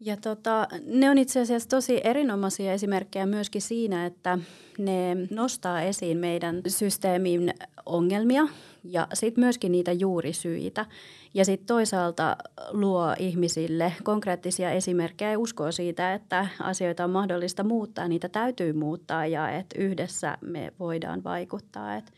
ja 0.06 0.18
tota, 0.18 0.68
ne 0.86 1.10
on 1.10 1.18
itse 1.18 1.42
asiassa 1.42 1.70
tosi 1.70 2.02
erinomaisia 2.04 2.74
esimerkkejä 2.74 3.26
myöskin 3.26 3.62
siinä, 3.62 4.06
että 4.06 4.40
ne 4.78 5.16
nostaa 5.30 5.82
esiin 5.82 6.18
meidän 6.18 6.62
systeemin 6.68 7.54
ongelmia 7.86 8.48
ja 8.84 9.08
sitten 9.14 9.44
myöskin 9.44 9.72
niitä 9.72 9.92
juurisyitä. 9.92 10.86
Ja 11.34 11.46
sitten 11.46 11.68
toisaalta 11.68 12.38
luo 12.72 13.16
ihmisille 13.20 13.94
konkreettisia 14.04 14.72
esimerkkejä 14.72 15.32
ja 15.32 15.40
uskoa 15.40 15.72
siitä, 15.72 16.14
että 16.14 16.48
asioita 16.60 17.04
on 17.04 17.10
mahdollista 17.10 17.64
muuttaa, 17.64 18.08
niitä 18.08 18.30
täytyy 18.30 18.74
muuttaa 18.74 19.26
ja 19.26 19.50
että 19.50 19.82
yhdessä 19.82 20.38
me 20.42 20.74
voidaan 20.80 21.24
vaikuttaa. 21.24 21.96
Että 21.96 22.12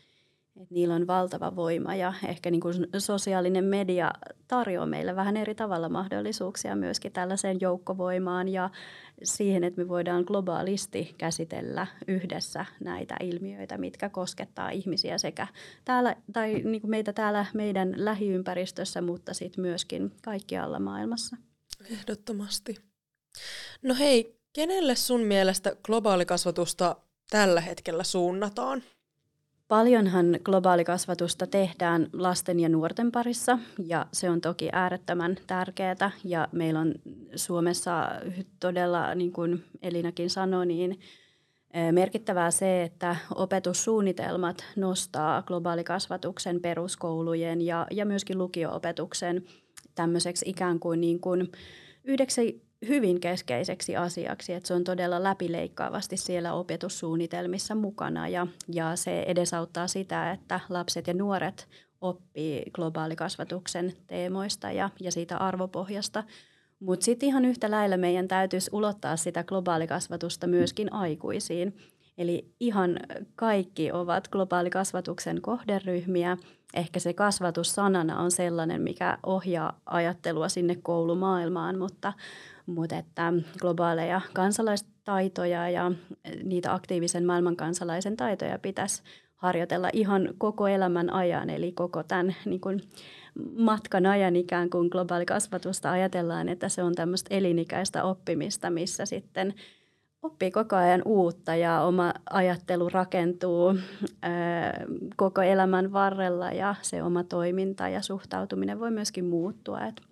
Et 0.62 0.70
niillä 0.70 0.94
on 0.94 1.06
valtava 1.06 1.56
voima 1.56 1.94
ja 1.94 2.12
ehkä 2.28 2.50
niin 2.50 2.60
kuin 2.60 2.74
sosiaalinen 2.98 3.64
media 3.64 4.10
tarjoaa 4.48 4.86
meille 4.86 5.16
vähän 5.16 5.36
eri 5.36 5.54
tavalla 5.54 5.88
mahdollisuuksia 5.88 6.76
myöskin 6.76 7.12
tällaiseen 7.12 7.60
joukkovoimaan 7.60 8.48
ja 8.48 8.70
siihen, 9.22 9.64
että 9.64 9.80
me 9.80 9.88
voidaan 9.88 10.24
globaalisti 10.26 11.14
käsitellä 11.18 11.86
yhdessä 12.08 12.66
näitä 12.80 13.16
ilmiöitä, 13.20 13.78
mitkä 13.78 14.08
koskettaa 14.08 14.70
ihmisiä 14.70 15.18
sekä 15.18 15.46
täällä, 15.84 16.16
tai 16.32 16.54
niin 16.64 16.80
kuin 16.80 16.90
meitä 16.90 17.12
täällä 17.12 17.46
meidän 17.54 17.94
lähiympäristössä, 17.96 19.02
mutta 19.02 19.34
sitten 19.34 19.62
myöskin 19.62 20.12
kaikkialla 20.24 20.78
maailmassa. 20.78 21.36
Ehdottomasti. 21.90 22.76
No 23.82 23.94
hei, 23.94 24.40
kenelle 24.52 24.94
sun 24.94 25.20
mielestä 25.20 25.76
globaalikasvatusta 25.82 26.96
tällä 27.30 27.60
hetkellä 27.60 28.04
suunnataan? 28.04 28.82
Paljonhan 29.68 30.38
globaalikasvatusta 30.44 31.46
tehdään 31.46 32.08
lasten 32.12 32.60
ja 32.60 32.68
nuorten 32.68 33.12
parissa 33.12 33.58
ja 33.86 34.06
se 34.12 34.30
on 34.30 34.40
toki 34.40 34.68
äärettömän 34.72 35.36
tärkeää 35.46 36.10
ja 36.24 36.48
meillä 36.52 36.80
on 36.80 36.94
Suomessa 37.34 38.10
todella, 38.60 39.14
niin 39.14 39.32
kuin 39.32 39.64
Elinakin 39.82 40.30
sanoi, 40.30 40.66
niin 40.66 41.00
merkittävää 41.92 42.50
se, 42.50 42.82
että 42.82 43.16
opetussuunnitelmat 43.34 44.64
nostaa 44.76 45.42
globaalikasvatuksen 45.42 46.60
peruskoulujen 46.60 47.60
ja, 47.60 47.86
ja 47.90 48.06
myöskin 48.06 48.38
lukio-opetuksen 48.38 49.44
tämmöiseksi 49.94 50.48
ikään 50.48 50.80
kuin, 50.80 51.00
niin 51.00 51.20
kuin 51.20 51.52
yhdeksi 52.04 52.65
hyvin 52.88 53.20
keskeiseksi 53.20 53.96
asiaksi, 53.96 54.52
että 54.52 54.66
se 54.66 54.74
on 54.74 54.84
todella 54.84 55.22
läpileikkaavasti 55.22 56.16
siellä 56.16 56.52
opetussuunnitelmissa 56.52 57.74
mukana 57.74 58.28
ja, 58.28 58.46
ja 58.72 58.96
se 58.96 59.22
edesauttaa 59.22 59.86
sitä, 59.86 60.30
että 60.30 60.60
lapset 60.68 61.06
ja 61.06 61.14
nuoret 61.14 61.68
oppii 62.00 62.70
globaalikasvatuksen 62.72 63.92
teemoista 64.06 64.72
ja, 64.72 64.90
ja 65.00 65.12
siitä 65.12 65.36
arvopohjasta. 65.36 66.24
Mutta 66.80 67.04
sitten 67.04 67.26
ihan 67.26 67.44
yhtä 67.44 67.70
lailla 67.70 67.96
meidän 67.96 68.28
täytyisi 68.28 68.70
ulottaa 68.72 69.16
sitä 69.16 69.44
globaalikasvatusta 69.44 70.46
myöskin 70.46 70.92
aikuisiin. 70.92 71.76
Eli 72.18 72.54
ihan 72.60 73.00
kaikki 73.34 73.92
ovat 73.92 74.28
globaalikasvatuksen 74.28 75.42
kohderyhmiä. 75.42 76.36
Ehkä 76.74 77.00
se 77.00 77.12
kasvatus 77.12 77.74
sanana 77.74 78.20
on 78.20 78.30
sellainen, 78.30 78.82
mikä 78.82 79.18
ohjaa 79.26 79.80
ajattelua 79.86 80.48
sinne 80.48 80.76
koulumaailmaan, 80.82 81.78
mutta, 81.78 82.12
mutta 82.66 82.96
että 82.96 83.32
globaaleja 83.60 84.20
kansalaistaitoja 84.32 85.68
ja 85.68 85.92
niitä 86.44 86.74
aktiivisen 86.74 87.26
maailman 87.26 87.56
kansalaisen 87.56 88.16
taitoja 88.16 88.58
pitäisi 88.58 89.02
harjoitella 89.36 89.90
ihan 89.92 90.28
koko 90.38 90.68
elämän 90.68 91.12
ajan, 91.12 91.50
eli 91.50 91.72
koko 91.72 92.02
tämän 92.02 92.34
niin 92.44 92.60
kuin 92.60 92.82
matkan 93.58 94.06
ajan 94.06 94.36
ikään 94.36 94.70
kuin 94.70 94.88
globaalikasvatusta 94.88 95.92
ajatellaan, 95.92 96.48
että 96.48 96.68
se 96.68 96.82
on 96.82 96.94
tämmöistä 96.94 97.34
elinikäistä 97.34 98.04
oppimista, 98.04 98.70
missä 98.70 99.06
sitten 99.06 99.54
oppii 100.22 100.50
koko 100.50 100.76
ajan 100.76 101.02
uutta 101.04 101.56
ja 101.56 101.80
oma 101.80 102.14
ajattelu 102.30 102.88
rakentuu 102.88 103.74
ää, 104.22 104.84
koko 105.16 105.42
elämän 105.42 105.92
varrella 105.92 106.50
ja 106.50 106.74
se 106.82 107.02
oma 107.02 107.24
toiminta 107.24 107.88
ja 107.88 108.02
suhtautuminen 108.02 108.80
voi 108.80 108.90
myöskin 108.90 109.24
muuttua. 109.24 109.86
Et 109.86 110.02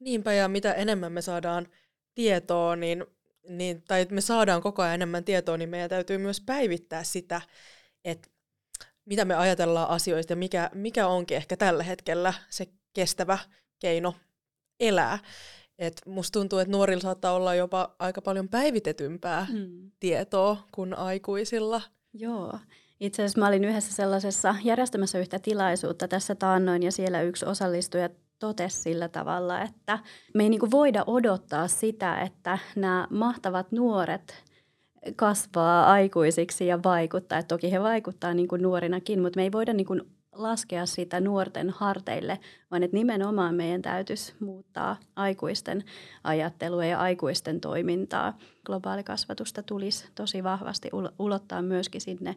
Niinpä, 0.00 0.32
ja 0.32 0.48
mitä 0.48 0.72
enemmän 0.72 1.12
me 1.12 1.22
saadaan 1.22 1.66
tietoa, 2.14 2.76
niin, 2.76 3.04
niin, 3.48 3.82
tai 3.88 4.06
me 4.10 4.20
saadaan 4.20 4.62
koko 4.62 4.82
ajan 4.82 4.94
enemmän 4.94 5.24
tietoa, 5.24 5.56
niin 5.56 5.68
meidän 5.68 5.90
täytyy 5.90 6.18
myös 6.18 6.40
päivittää 6.40 7.04
sitä, 7.04 7.40
että 8.04 8.28
mitä 9.04 9.24
me 9.24 9.34
ajatellaan 9.34 9.88
asioista 9.88 10.32
ja 10.32 10.36
mikä, 10.36 10.70
mikä 10.74 11.06
onkin 11.06 11.36
ehkä 11.36 11.56
tällä 11.56 11.82
hetkellä 11.82 12.34
se 12.50 12.66
kestävä 12.92 13.38
keino 13.78 14.14
elää. 14.80 15.18
Et 15.78 16.02
musta 16.06 16.38
tuntuu, 16.38 16.58
että 16.58 16.72
nuorilla 16.72 17.02
saattaa 17.02 17.32
olla 17.32 17.54
jopa 17.54 17.94
aika 17.98 18.22
paljon 18.22 18.48
päivitetympää 18.48 19.46
mm. 19.52 19.90
tietoa 20.00 20.56
kuin 20.72 20.98
aikuisilla. 20.98 21.82
Joo. 22.14 22.58
Itse 23.00 23.22
asiassa 23.22 23.40
mä 23.40 23.48
olin 23.48 23.64
yhdessä 23.64 23.92
sellaisessa 23.92 24.54
järjestämässä 24.64 25.18
yhtä 25.18 25.38
tilaisuutta 25.38 26.08
tässä 26.08 26.34
taannoin 26.34 26.82
ja 26.82 26.92
siellä 26.92 27.22
yksi 27.22 27.46
osallistuja 27.46 28.08
totesi 28.38 28.82
sillä 28.82 29.08
tavalla, 29.08 29.60
että 29.60 29.98
me 30.34 30.42
ei 30.42 30.48
niin 30.48 30.70
voida 30.70 31.04
odottaa 31.06 31.68
sitä, 31.68 32.20
että 32.20 32.58
nämä 32.76 33.06
mahtavat 33.10 33.72
nuoret 33.72 34.44
kasvaa 35.16 35.92
aikuisiksi 35.92 36.66
ja 36.66 36.82
vaikuttaa. 36.82 37.38
Et 37.38 37.48
toki 37.48 37.72
he 37.72 37.82
vaikuttaa 37.82 38.34
niin 38.34 38.48
kuin 38.48 38.62
nuorinakin, 38.62 39.22
mutta 39.22 39.38
me 39.38 39.42
ei 39.42 39.52
voida 39.52 39.72
niin 39.72 39.86
kuin 39.86 40.02
laskea 40.32 40.86
sitä 40.86 41.20
nuorten 41.20 41.70
harteille, 41.70 42.38
vaan 42.70 42.82
että 42.82 42.96
nimenomaan 42.96 43.54
meidän 43.54 43.82
täytyisi 43.82 44.34
muuttaa 44.40 44.96
aikuisten 45.16 45.84
ajattelua 46.24 46.84
ja 46.84 46.98
aikuisten 46.98 47.60
toimintaa. 47.60 48.38
Globaalikasvatusta 48.66 49.62
tulisi 49.62 50.08
tosi 50.14 50.44
vahvasti 50.44 50.90
ulottaa 51.18 51.62
myöskin 51.62 52.00
sinne 52.00 52.36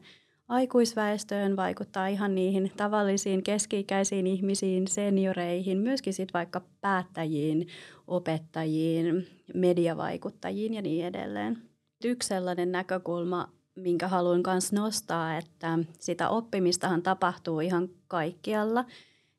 aikuisväestöön, 0.51 1.55
vaikuttaa 1.55 2.07
ihan 2.07 2.35
niihin 2.35 2.71
tavallisiin 2.77 3.43
keski-ikäisiin 3.43 4.27
ihmisiin, 4.27 4.87
senioreihin, 4.87 5.77
myöskin 5.77 6.13
sitten 6.13 6.33
vaikka 6.33 6.61
päättäjiin, 6.81 7.67
opettajiin, 8.07 9.27
mediavaikuttajiin 9.53 10.73
ja 10.73 10.81
niin 10.81 11.05
edelleen. 11.05 11.57
Yksi 12.03 12.27
sellainen 12.27 12.71
näkökulma, 12.71 13.49
minkä 13.75 14.07
haluan 14.07 14.43
myös 14.47 14.71
nostaa, 14.71 15.37
että 15.37 15.79
sitä 15.99 16.29
oppimistahan 16.29 17.01
tapahtuu 17.01 17.59
ihan 17.59 17.89
kaikkialla. 18.07 18.85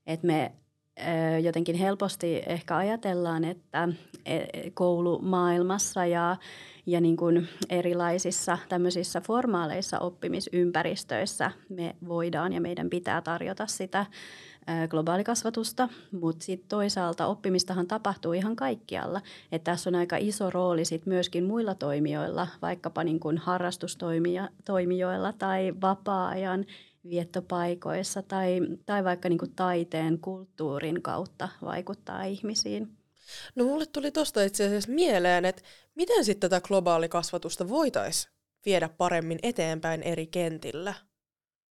Että 0.06 0.26
me 0.26 0.52
jotenkin 1.42 1.76
helposti 1.76 2.42
ehkä 2.46 2.76
ajatellaan, 2.76 3.44
että 3.44 3.88
e, 4.26 4.40
koulumaailmassa 4.74 6.06
ja 6.06 6.36
ja 6.86 7.00
niin 7.00 7.16
kuin 7.16 7.48
erilaisissa 7.70 8.58
tämmöisissä 8.68 9.20
formaaleissa 9.20 9.98
oppimisympäristöissä 9.98 11.50
me 11.68 11.96
voidaan 12.08 12.52
ja 12.52 12.60
meidän 12.60 12.90
pitää 12.90 13.22
tarjota 13.22 13.66
sitä 13.66 14.06
globaalikasvatusta, 14.88 15.88
mutta 16.12 16.44
sitten 16.44 16.68
toisaalta 16.68 17.26
oppimistahan 17.26 17.86
tapahtuu 17.86 18.32
ihan 18.32 18.56
kaikkialla. 18.56 19.20
Et 19.52 19.64
tässä 19.64 19.90
on 19.90 19.94
aika 19.94 20.16
iso 20.16 20.50
rooli 20.50 20.84
sit 20.84 21.06
myöskin 21.06 21.44
muilla 21.44 21.74
toimijoilla, 21.74 22.48
vaikkapa 22.62 23.04
niin 23.04 23.20
kuin 23.20 23.38
harrastustoimijoilla 23.38 25.32
tai 25.38 25.74
vapaa-ajan 25.80 26.64
viettopaikoissa 27.08 28.22
tai, 28.22 28.60
tai 28.86 29.04
vaikka 29.04 29.28
niin 29.28 29.38
kuin 29.38 29.54
taiteen, 29.54 30.18
kulttuurin 30.18 31.02
kautta 31.02 31.48
vaikuttaa 31.62 32.24
ihmisiin. 32.24 32.96
No 33.54 33.64
mulle 33.64 33.86
tuli 33.86 34.10
tuosta 34.10 34.42
itse 34.42 34.66
asiassa 34.66 34.92
mieleen, 34.92 35.44
että 35.44 35.62
miten 35.94 36.24
sitten 36.24 36.50
tätä 36.50 36.66
globaalikasvatusta 36.68 37.68
voitaisiin 37.68 38.32
viedä 38.66 38.88
paremmin 38.88 39.38
eteenpäin 39.42 40.02
eri 40.02 40.26
kentillä? 40.26 40.94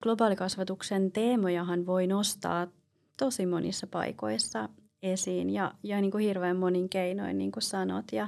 Globaalikasvatuksen 0.04 1.12
teemojahan 1.12 1.86
voi 1.86 2.08
nostaa 2.08 2.68
tosi 3.18 3.46
monissa 3.46 3.88
paikoissa 3.88 4.70
esiin 5.04 5.50
ja, 5.50 5.72
ja 5.84 6.02
niin 6.02 6.12
kuin 6.12 6.26
hirveän 6.26 6.58
monin 6.58 6.90
keinoin, 6.90 7.38
niin 7.38 7.52
kuin 7.52 7.64
sanot. 7.64 8.06
Ja, 8.12 8.28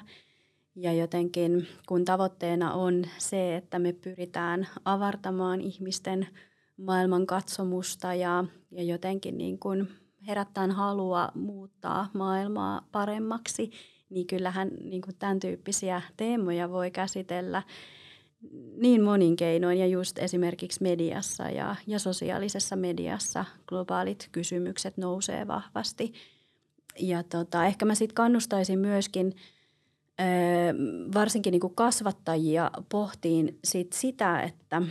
ja 0.76 0.94
jotenkin 0.94 1.68
kun 1.88 2.06
tavoitteena 2.06 2.74
on 2.74 3.06
se, 3.18 3.56
että 3.56 3.80
me 3.80 3.94
pyritään 3.94 4.68
avartamaan 4.86 5.62
ihmisten 5.62 6.28
maailman 6.78 7.26
katsomusta 7.26 8.14
ja, 8.14 8.44
ja 8.72 8.84
jotenkin 8.84 9.38
niin 9.38 9.60
kuin 9.60 9.88
herättää 10.28 10.68
halua 10.68 11.32
muuttaa 11.36 12.10
maailmaa 12.14 12.88
paremmaksi, 12.92 13.72
niin 14.10 14.28
kyllähän 14.28 14.72
niin 14.84 15.02
kuin 15.02 15.16
tämän 15.20 15.40
tyyppisiä 15.40 16.02
teemoja 16.18 16.70
voi 16.70 16.92
käsitellä 16.92 17.64
niin 18.78 19.04
monin 19.04 19.36
keinoin 19.36 19.78
ja 19.78 19.88
just 19.88 20.20
esimerkiksi 20.20 20.84
mediassa 20.84 21.44
ja, 21.44 21.76
ja 21.88 22.00
sosiaalisessa 22.00 22.76
mediassa 22.76 23.46
globaalit 23.68 24.30
kysymykset 24.32 24.98
nousee 24.98 25.48
vahvasti. 25.48 26.14
Ja 27.00 27.24
tota, 27.24 27.66
ehkä 27.66 27.86
mä 27.86 27.96
sitten 27.96 28.16
kannustaisin 28.16 28.80
myöskin 28.80 29.36
varsinkin 31.14 31.52
niin 31.52 31.62
kuin 31.62 31.76
kasvattajia 31.76 32.72
pohtiin 32.90 33.60
sit 33.64 33.94
sitä, 33.94 34.42
että 34.42 34.82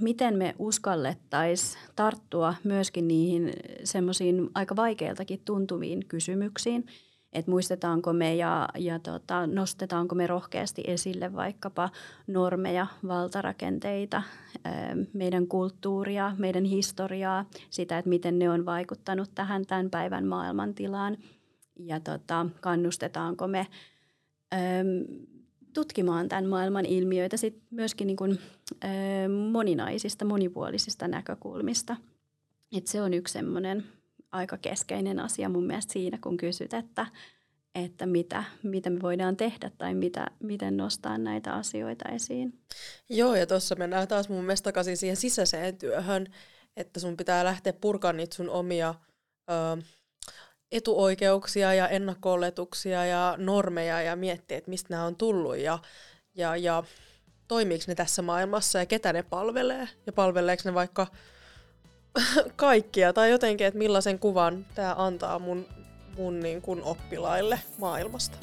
miten 0.00 0.38
me 0.38 0.54
uskallettaisiin 0.58 1.82
tarttua 1.96 2.54
myöskin 2.64 3.08
niihin 3.08 3.52
semmoisiin 3.84 4.50
aika 4.54 4.76
vaikeiltakin 4.76 5.40
tuntuviin 5.44 6.06
kysymyksiin, 6.08 6.86
että 7.32 7.50
muistetaanko 7.50 8.12
me 8.12 8.34
ja, 8.34 8.68
ja 8.78 8.98
tota, 8.98 9.46
nostetaanko 9.46 10.14
me 10.14 10.26
rohkeasti 10.26 10.82
esille 10.86 11.34
vaikkapa 11.34 11.90
normeja, 12.26 12.86
valtarakenteita, 13.08 14.22
meidän 15.12 15.46
kulttuuria, 15.46 16.34
meidän 16.38 16.64
historiaa, 16.64 17.44
sitä, 17.70 17.98
että 17.98 18.08
miten 18.08 18.38
ne 18.38 18.50
on 18.50 18.66
vaikuttanut 18.66 19.30
tähän 19.34 19.66
tämän 19.66 19.90
päivän 19.90 20.26
maailmantilaan. 20.26 21.16
Ja 21.76 22.00
tota, 22.00 22.46
kannustetaanko 22.60 23.48
me– 23.48 23.66
tutkimaan 25.72 26.28
tämän 26.28 26.46
maailman 26.46 26.86
ilmiöitä 26.86 27.36
sit 27.36 27.62
myöskin 27.70 28.06
niin 28.06 28.16
kuin, 28.16 28.38
moninaisista, 29.50 30.24
monipuolisista 30.24 31.08
näkökulmista. 31.08 31.96
Et 32.76 32.86
se 32.86 33.02
on 33.02 33.14
yksi 33.14 33.32
semmoinen 33.32 33.84
aika 34.32 34.58
keskeinen 34.58 35.20
asia 35.20 35.48
mun 35.48 35.66
mielestä 35.66 35.92
siinä, 35.92 36.18
kun 36.22 36.36
kysyt, 36.36 36.74
että, 36.74 37.06
että 37.74 38.06
mitä, 38.06 38.44
mitä 38.62 38.90
me 38.90 39.02
voidaan 39.02 39.36
tehdä 39.36 39.70
tai 39.78 39.94
mitä, 39.94 40.26
miten 40.42 40.76
nostaa 40.76 41.18
näitä 41.18 41.52
asioita 41.52 42.08
esiin. 42.08 42.58
Joo, 43.08 43.34
ja 43.34 43.46
tuossa 43.46 43.74
mennään 43.74 44.08
taas 44.08 44.28
mun 44.28 44.44
mielestä 44.44 44.64
takaisin 44.64 44.96
siihen 44.96 45.16
sisäiseen 45.16 45.76
työhön, 45.76 46.26
että 46.76 47.00
sun 47.00 47.16
pitää 47.16 47.44
lähteä 47.44 47.72
purkamaan 47.72 48.16
niitä 48.16 48.36
sun 48.36 48.50
omia 48.50 48.94
ö, 49.50 49.82
etuoikeuksia 50.72 51.74
ja 51.74 51.88
ennakko 51.88 52.32
ja 53.06 53.34
normeja 53.38 54.02
ja 54.02 54.16
miettiä, 54.16 54.58
että 54.58 54.70
mistä 54.70 54.86
nämä 54.90 55.04
on 55.04 55.16
tullut 55.16 55.56
ja, 55.56 55.78
ja, 56.34 56.56
ja 56.56 56.84
toimiiko 57.48 57.84
ne 57.86 57.94
tässä 57.94 58.22
maailmassa 58.22 58.78
ja 58.78 58.86
ketä 58.86 59.12
ne 59.12 59.22
palvelee 59.22 59.88
ja 60.06 60.12
palveleeko 60.12 60.62
ne 60.64 60.74
vaikka 60.74 61.06
kaikkia 62.56 63.12
tai 63.12 63.30
jotenkin, 63.30 63.66
että 63.66 63.78
millaisen 63.78 64.18
kuvan 64.18 64.66
tämä 64.74 64.94
antaa 64.98 65.38
mun, 65.38 65.66
mun 66.16 66.40
niin 66.40 66.62
kuin 66.62 66.82
oppilaille 66.82 67.60
maailmasta. 67.78 68.36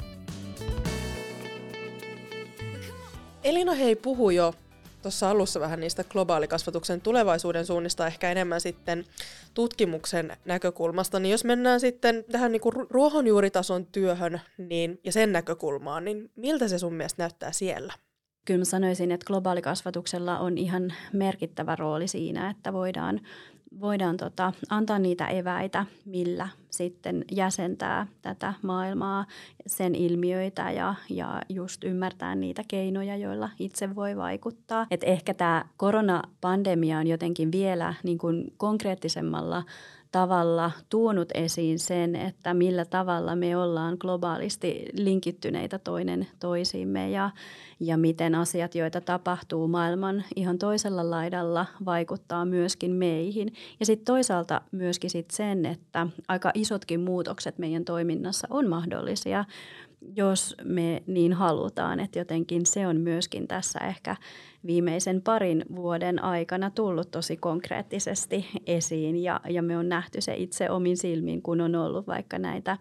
Elina 3.44 3.72
hei 3.72 3.96
puhui 3.96 4.34
jo 4.34 4.54
tuossa 5.02 5.30
alussa 5.30 5.60
vähän 5.60 5.80
niistä 5.80 6.04
globaalikasvatuksen 6.04 7.00
tulevaisuuden 7.00 7.66
suunnista, 7.66 8.06
ehkä 8.06 8.30
enemmän 8.30 8.60
sitten 8.60 9.04
tutkimuksen 9.54 10.36
näkökulmasta, 10.44 11.18
niin 11.18 11.30
jos 11.30 11.44
mennään 11.44 11.80
sitten 11.80 12.24
tähän 12.32 12.52
niin 12.52 12.60
kuin 12.60 12.74
ruohonjuuritason 12.90 13.86
työhön 13.86 14.40
niin, 14.58 15.00
ja 15.04 15.12
sen 15.12 15.32
näkökulmaan, 15.32 16.04
niin 16.04 16.30
miltä 16.36 16.68
se 16.68 16.78
sun 16.78 16.94
mielestä 16.94 17.22
näyttää 17.22 17.52
siellä? 17.52 17.92
Kyllä 18.44 18.58
mä 18.58 18.64
sanoisin, 18.64 19.12
että 19.12 19.26
globaalikasvatuksella 19.26 20.38
on 20.38 20.58
ihan 20.58 20.92
merkittävä 21.12 21.76
rooli 21.76 22.08
siinä, 22.08 22.50
että 22.50 22.72
voidaan 22.72 23.20
voidaan 23.80 24.16
tota, 24.16 24.52
antaa 24.70 24.98
niitä 24.98 25.26
eväitä, 25.26 25.86
millä 26.04 26.48
sitten 26.70 27.24
jäsentää 27.32 28.06
tätä 28.22 28.54
maailmaa, 28.62 29.26
sen 29.66 29.94
ilmiöitä 29.94 30.70
ja, 30.70 30.94
ja 31.10 31.40
just 31.48 31.84
ymmärtää 31.84 32.34
niitä 32.34 32.62
keinoja, 32.68 33.16
joilla 33.16 33.50
itse 33.58 33.94
voi 33.94 34.16
vaikuttaa. 34.16 34.86
Et 34.90 35.04
ehkä 35.04 35.34
tämä 35.34 35.64
koronapandemia 35.76 36.98
on 36.98 37.06
jotenkin 37.06 37.52
vielä 37.52 37.94
niin 38.02 38.18
kuin 38.18 38.52
konkreettisemmalla 38.56 39.62
tavalla 40.12 40.70
tuonut 40.88 41.28
esiin 41.34 41.78
sen, 41.78 42.16
että 42.16 42.54
millä 42.54 42.84
tavalla 42.84 43.36
me 43.36 43.56
ollaan 43.56 43.96
globaalisti 44.00 44.86
linkittyneitä 44.92 45.78
toinen 45.78 46.26
toisiimme 46.40 47.10
ja, 47.10 47.30
ja 47.80 47.96
miten 47.96 48.34
asiat, 48.34 48.74
joita 48.74 49.00
tapahtuu 49.00 49.68
maailman 49.68 50.24
ihan 50.36 50.58
toisella 50.58 51.10
laidalla, 51.10 51.66
vaikuttaa 51.84 52.44
myöskin 52.44 52.90
meihin. 52.92 53.52
Ja 53.80 53.86
sitten 53.86 54.04
toisaalta 54.04 54.60
myöskin 54.72 55.10
sit 55.10 55.30
sen, 55.30 55.66
että 55.66 56.06
aika 56.28 56.50
isotkin 56.54 57.00
muutokset 57.00 57.58
meidän 57.58 57.84
toiminnassa 57.84 58.46
on 58.50 58.68
mahdollisia 58.68 59.44
jos 60.16 60.54
me 60.64 61.02
niin 61.06 61.32
halutaan. 61.32 62.00
Että 62.00 62.18
jotenkin 62.18 62.66
se 62.66 62.86
on 62.86 63.00
myöskin 63.00 63.48
tässä 63.48 63.78
ehkä 63.78 64.16
viimeisen 64.66 65.22
parin 65.22 65.64
vuoden 65.76 66.24
aikana 66.24 66.70
tullut 66.70 67.10
tosi 67.10 67.36
konkreettisesti 67.36 68.46
esiin 68.66 69.22
ja, 69.22 69.40
ja 69.48 69.62
me 69.62 69.78
on 69.78 69.88
nähty 69.88 70.20
se 70.20 70.34
itse 70.34 70.70
omin 70.70 70.96
silmin, 70.96 71.42
kun 71.42 71.60
on 71.60 71.74
ollut 71.74 72.06
vaikka 72.06 72.38
näitä 72.38 72.78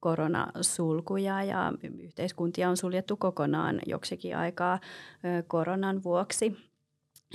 koronasulkuja 0.00 1.42
ja 1.42 1.72
yhteiskuntia 1.98 2.68
on 2.68 2.76
suljettu 2.76 3.16
kokonaan 3.16 3.80
joksikin 3.86 4.36
aikaa 4.36 4.80
koronan 5.46 6.02
vuoksi. 6.02 6.56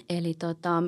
Eli 0.10 0.34
tota, 0.34 0.84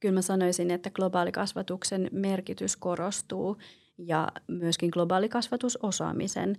kyllä 0.00 0.14
mä 0.14 0.22
sanoisin, 0.22 0.70
että 0.70 0.90
globaalikasvatuksen 0.90 2.08
merkitys 2.12 2.76
korostuu 2.76 3.56
ja 3.98 4.28
myöskin 4.46 4.90
globaalikasvatusosaamisen 4.92 6.56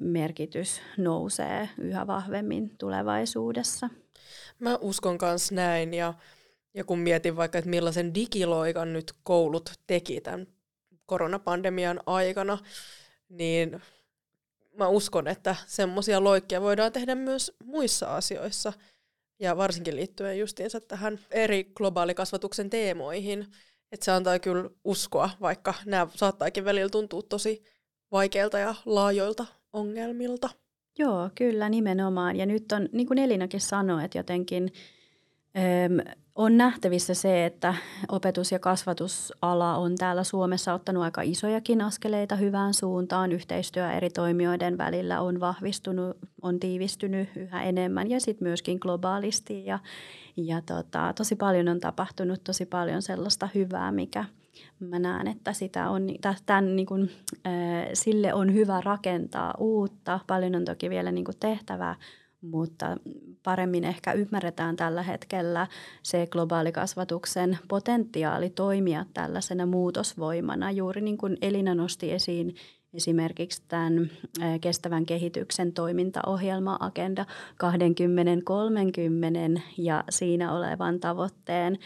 merkitys 0.00 0.80
nousee 0.96 1.68
yhä 1.78 2.06
vahvemmin 2.06 2.78
tulevaisuudessa. 2.78 3.90
Mä 4.58 4.76
uskon 4.80 5.18
myös 5.22 5.52
näin 5.52 5.94
ja, 5.94 6.14
ja 6.74 6.84
kun 6.84 6.98
mietin 6.98 7.36
vaikka, 7.36 7.58
että 7.58 7.70
millaisen 7.70 8.14
digiloikan 8.14 8.92
nyt 8.92 9.12
koulut 9.22 9.70
teki 9.86 10.20
tämän 10.20 10.46
koronapandemian 11.06 12.00
aikana, 12.06 12.58
niin 13.28 13.82
mä 14.78 14.88
uskon, 14.88 15.28
että 15.28 15.56
semmoisia 15.66 16.24
loikkia 16.24 16.60
voidaan 16.60 16.92
tehdä 16.92 17.14
myös 17.14 17.52
muissa 17.64 18.16
asioissa 18.16 18.72
ja 19.38 19.56
varsinkin 19.56 19.96
liittyen 19.96 20.38
justiinsa 20.38 20.80
tähän 20.80 21.18
eri 21.30 21.64
globaalikasvatuksen 21.64 22.70
teemoihin. 22.70 23.46
Että 23.92 24.04
se 24.04 24.12
antaa 24.12 24.38
kyllä 24.38 24.70
uskoa, 24.84 25.30
vaikka 25.40 25.74
nämä 25.86 26.06
saattaakin 26.14 26.64
välillä 26.64 26.88
tuntua 26.88 27.22
tosi 27.28 27.64
vaikeilta 28.14 28.58
ja 28.58 28.74
laajoilta 28.86 29.46
ongelmilta. 29.72 30.50
Joo, 30.98 31.30
kyllä 31.34 31.68
nimenomaan. 31.68 32.36
Ja 32.36 32.46
nyt 32.46 32.72
on, 32.72 32.88
niin 32.92 33.06
kuin 33.06 33.18
Elinakin 33.18 33.60
sanoi, 33.60 34.04
että 34.04 34.18
jotenkin 34.18 34.72
öm, 35.56 36.16
on 36.34 36.56
nähtävissä 36.56 37.14
se, 37.14 37.46
että 37.46 37.74
opetus- 38.08 38.52
ja 38.52 38.58
kasvatusala 38.58 39.76
on 39.76 39.96
täällä 39.96 40.24
Suomessa 40.24 40.74
ottanut 40.74 41.02
aika 41.02 41.22
isojakin 41.22 41.80
askeleita 41.80 42.36
hyvään 42.36 42.74
suuntaan. 42.74 43.32
Yhteistyö 43.32 43.92
eri 43.92 44.10
toimijoiden 44.10 44.78
välillä 44.78 45.20
on 45.20 45.40
vahvistunut, 45.40 46.16
on 46.42 46.60
tiivistynyt 46.60 47.28
yhä 47.36 47.62
enemmän 47.62 48.10
ja 48.10 48.20
sitten 48.20 48.48
myöskin 48.48 48.78
globaalisti. 48.80 49.66
Ja, 49.66 49.78
ja 50.36 50.62
tota, 50.66 51.12
tosi 51.16 51.36
paljon 51.36 51.68
on 51.68 51.80
tapahtunut, 51.80 52.44
tosi 52.44 52.66
paljon 52.66 53.02
sellaista 53.02 53.48
hyvää, 53.54 53.92
mikä– 53.92 54.24
mä 54.80 54.98
näen, 54.98 55.28
että 55.28 55.52
sitä 55.52 55.90
on, 55.90 56.06
tämän, 56.46 56.76
niin 56.76 56.86
kuin, 56.86 57.10
sille 57.92 58.34
on 58.34 58.54
hyvä 58.54 58.80
rakentaa 58.80 59.54
uutta. 59.58 60.20
Paljon 60.26 60.54
on 60.54 60.64
toki 60.64 60.90
vielä 60.90 61.12
niin 61.12 61.24
kuin 61.24 61.38
tehtävää, 61.40 61.96
mutta 62.40 62.96
paremmin 63.42 63.84
ehkä 63.84 64.12
ymmärretään 64.12 64.76
tällä 64.76 65.02
hetkellä 65.02 65.66
se 66.02 66.26
globaalikasvatuksen 66.26 67.58
potentiaali 67.68 68.50
toimia 68.50 69.06
tällaisena 69.14 69.66
muutosvoimana. 69.66 70.70
Juuri 70.70 71.00
niin 71.00 71.18
kuin 71.18 71.36
Elina 71.42 71.74
nosti 71.74 72.12
esiin 72.12 72.54
esimerkiksi 72.94 73.62
tämän 73.68 74.10
kestävän 74.60 75.06
kehityksen 75.06 75.72
toimintaohjelma 75.72 76.76
Agenda 76.80 77.26
2030 77.58 79.60
ja 79.78 80.04
siinä 80.10 80.52
olevan 80.52 81.00
tavoitteen, 81.00 81.78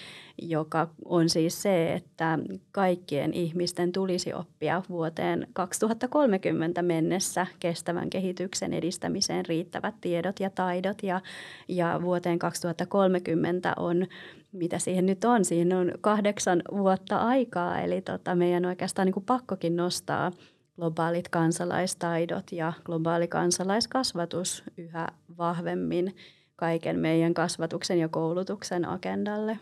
joka 0.43 0.89
on 1.05 1.29
siis 1.29 1.63
se, 1.63 1.93
että 1.93 2.39
kaikkien 2.73 3.35
ihmisten 3.35 3.93
tulisi 3.93 4.33
oppia 4.33 4.83
vuoteen 4.89 5.47
2030 5.53 6.83
mennessä 6.83 7.47
kestävän 7.61 8.11
kehityksen 8.11 8.73
edistämiseen 8.73 9.47
riittävät 9.47 9.95
tiedot 10.01 10.41
ja 10.41 10.51
taidot. 10.51 11.03
Ja, 11.03 11.21
ja 11.69 12.01
vuoteen 12.03 12.39
2030 12.39 13.75
on 13.77 14.07
mitä 14.53 14.79
siihen 14.79 15.07
nyt 15.07 15.25
on, 15.25 15.45
siihen 15.45 15.73
on 15.73 15.93
kahdeksan 16.01 16.63
vuotta 16.73 17.17
aikaa, 17.17 17.81
eli 17.81 18.01
tota, 18.01 18.35
meidän 18.35 18.65
oikeastaan 18.65 19.07
niin 19.07 19.15
kuin 19.15 19.27
pakkokin 19.27 19.77
nostaa– 19.77 20.33
globaalit 20.79 21.29
kansalaistaidot 21.29 22.53
ja 22.53 22.73
globaali 22.85 23.29
kansalaiskasvatus 23.29 24.63
yhä 24.77 25.09
vahvemmin 25.39 26.17
kaiken 26.57 26.99
meidän 26.99 27.35
kasvatuksen 27.35 27.99
ja 27.99 28.09
koulutuksen 28.09 28.85
agendalle. 28.85 29.59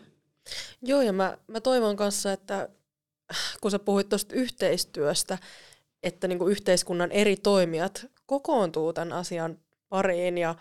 Joo, 0.81 1.01
ja 1.01 1.13
mä, 1.13 1.37
mä 1.47 1.61
toivon 1.61 1.95
kanssa, 1.95 2.31
että 2.31 2.69
kun 3.61 3.71
sä 3.71 3.79
puhuit 3.79 4.09
tuosta 4.09 4.35
yhteistyöstä, 4.35 5.37
että 6.03 6.27
niin 6.27 6.39
kuin 6.39 6.51
yhteiskunnan 6.51 7.11
eri 7.11 7.35
toimijat 7.35 8.05
kokoontuu 8.25 8.93
tämän 8.93 9.13
asian 9.13 9.57
pariin 9.89 10.37
ja, 10.37 10.55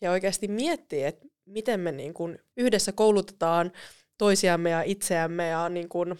ja 0.00 0.10
oikeasti 0.10 0.48
miettii, 0.48 1.04
että 1.04 1.26
miten 1.46 1.80
me 1.80 1.92
niin 1.92 2.14
kuin 2.14 2.38
yhdessä 2.56 2.92
koulutetaan 2.92 3.72
toisiamme 4.18 4.70
ja 4.70 4.82
itseämme 4.82 5.48
ja 5.48 5.68
niin 5.68 5.88
kuin, 5.88 6.12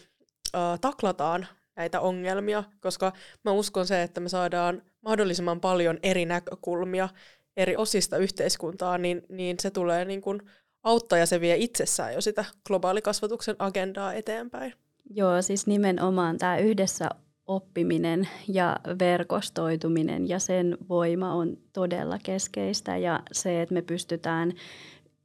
äh, 0.54 0.80
taklataan 0.80 1.46
näitä 1.76 2.00
ongelmia, 2.00 2.64
koska 2.80 3.12
mä 3.44 3.52
uskon 3.52 3.86
se, 3.86 4.02
että 4.02 4.20
me 4.20 4.28
saadaan 4.28 4.82
mahdollisimman 5.00 5.60
paljon 5.60 5.98
eri 6.02 6.24
näkökulmia 6.24 7.08
eri 7.56 7.76
osista 7.76 8.16
yhteiskuntaa, 8.16 8.98
niin, 8.98 9.22
niin 9.28 9.56
se 9.60 9.70
tulee 9.70 10.04
niin 10.04 10.20
kuin 10.20 10.42
auttaa 10.82 11.18
ja 11.18 11.26
se 11.26 11.40
vie 11.40 11.56
itsessään 11.56 12.14
jo 12.14 12.20
sitä 12.20 12.44
globaalikasvatuksen 12.66 13.56
agendaa 13.58 14.12
eteenpäin. 14.12 14.74
Joo, 15.10 15.42
siis 15.42 15.66
nimenomaan 15.66 16.38
tämä 16.38 16.58
yhdessä 16.58 17.08
oppiminen 17.46 18.28
ja 18.48 18.76
verkostoituminen 18.98 20.28
ja 20.28 20.38
sen 20.38 20.78
voima 20.88 21.34
on 21.34 21.56
todella 21.72 22.18
keskeistä 22.22 22.96
ja 22.96 23.20
se, 23.32 23.62
että 23.62 23.74
me 23.74 23.82
pystytään 23.82 24.52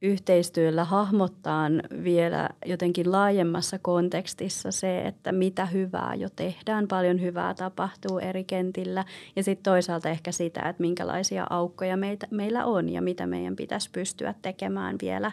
yhteistyöllä 0.02 0.84
hahmottaa 0.84 1.68
vielä 2.04 2.48
jotenkin 2.66 3.12
laajemmassa 3.12 3.78
kontekstissa 3.78 4.72
se, 4.72 5.00
että 5.00 5.32
mitä 5.32 5.66
hyvää 5.66 6.14
jo 6.14 6.28
tehdään, 6.36 6.88
paljon 6.88 7.20
hyvää 7.20 7.54
tapahtuu 7.54 8.18
eri 8.18 8.44
kentillä 8.44 9.04
ja 9.36 9.42
sitten 9.42 9.72
toisaalta 9.72 10.08
ehkä 10.08 10.32
sitä, 10.32 10.60
että 10.60 10.82
minkälaisia 10.82 11.46
aukkoja 11.50 11.96
meitä, 11.96 12.26
meillä 12.30 12.64
on 12.64 12.88
ja 12.88 13.02
mitä 13.02 13.26
meidän 13.26 13.56
pitäisi 13.56 13.90
pystyä 13.90 14.34
tekemään 14.42 14.96
vielä, 15.02 15.32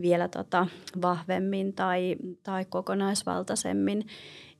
vielä 0.00 0.28
tota 0.28 0.66
vahvemmin 1.02 1.72
tai, 1.72 2.16
tai 2.42 2.64
kokonaisvaltaisemmin. 2.64 4.06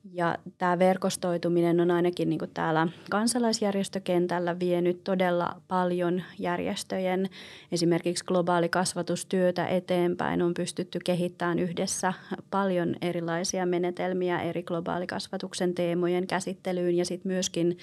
Ja 0.03 0.37
tämä 0.57 0.79
verkostoituminen 0.79 1.79
on 1.79 1.91
ainakin 1.91 2.29
niin 2.29 2.39
kuin 2.39 2.51
täällä 2.53 2.87
kansalaisjärjestökentällä 3.09 4.59
vienyt 4.59 5.03
todella 5.03 5.61
paljon 5.67 6.23
järjestöjen 6.39 7.29
esimerkiksi 7.71 8.25
globaali 8.25 8.69
kasvatustyötä 8.69 9.67
eteenpäin. 9.67 10.41
On 10.41 10.53
pystytty 10.53 10.99
kehittämään 11.05 11.59
yhdessä 11.59 12.13
paljon 12.51 12.95
erilaisia 13.01 13.65
menetelmiä 13.65 14.41
eri 14.41 14.63
globaalikasvatuksen 14.63 15.75
teemojen 15.75 16.27
käsittelyyn 16.27 16.95
ja 16.95 17.05
sitten 17.05 17.31
myöskin 17.31 17.77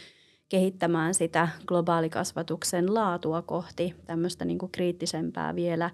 kehittämään 0.48 1.14
sitä 1.14 1.48
globaalikasvatuksen 1.66 2.94
laatua 2.94 3.42
kohti 3.42 3.94
tämmöistä 4.06 4.44
niin 4.44 4.58
kuin 4.58 4.72
kriittisempää 4.72 5.54
vielä 5.54 5.90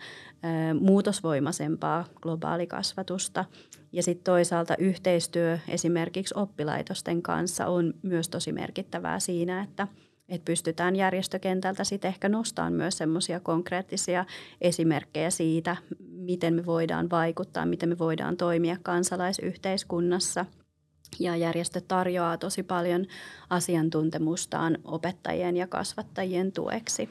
muutosvoimaisempaa 0.80 2.04
globaalikasvatusta. 2.22 3.44
Ja 3.94 4.02
sitten 4.02 4.24
toisaalta 4.24 4.74
yhteistyö 4.78 5.58
esimerkiksi 5.68 6.34
oppilaitosten 6.36 7.22
kanssa 7.22 7.66
on 7.66 7.94
myös 8.02 8.28
tosi 8.28 8.52
merkittävää 8.52 9.20
siinä, 9.20 9.62
että 9.62 9.88
että 10.28 10.44
pystytään 10.44 10.96
järjestökentältä 10.96 11.84
sitten 11.84 12.08
ehkä 12.08 12.28
nostamaan 12.28 12.72
myös 12.72 12.98
semmoisia 12.98 13.40
konkreettisia 13.40 14.24
esimerkkejä 14.60 15.30
siitä, 15.30 15.76
miten 16.10 16.54
me 16.54 16.66
voidaan 16.66 17.10
vaikuttaa, 17.10 17.66
miten 17.66 17.88
me 17.88 17.98
voidaan 17.98 18.36
toimia 18.36 18.76
kansalaisyhteiskunnassa. 18.82 20.46
Ja 21.18 21.36
järjestö 21.36 21.80
tarjoaa 21.88 22.38
tosi 22.38 22.62
paljon 22.62 23.06
asiantuntemustaan 23.50 24.78
opettajien 24.84 25.56
ja 25.56 25.66
kasvattajien 25.66 26.52
tueksi. 26.52 27.08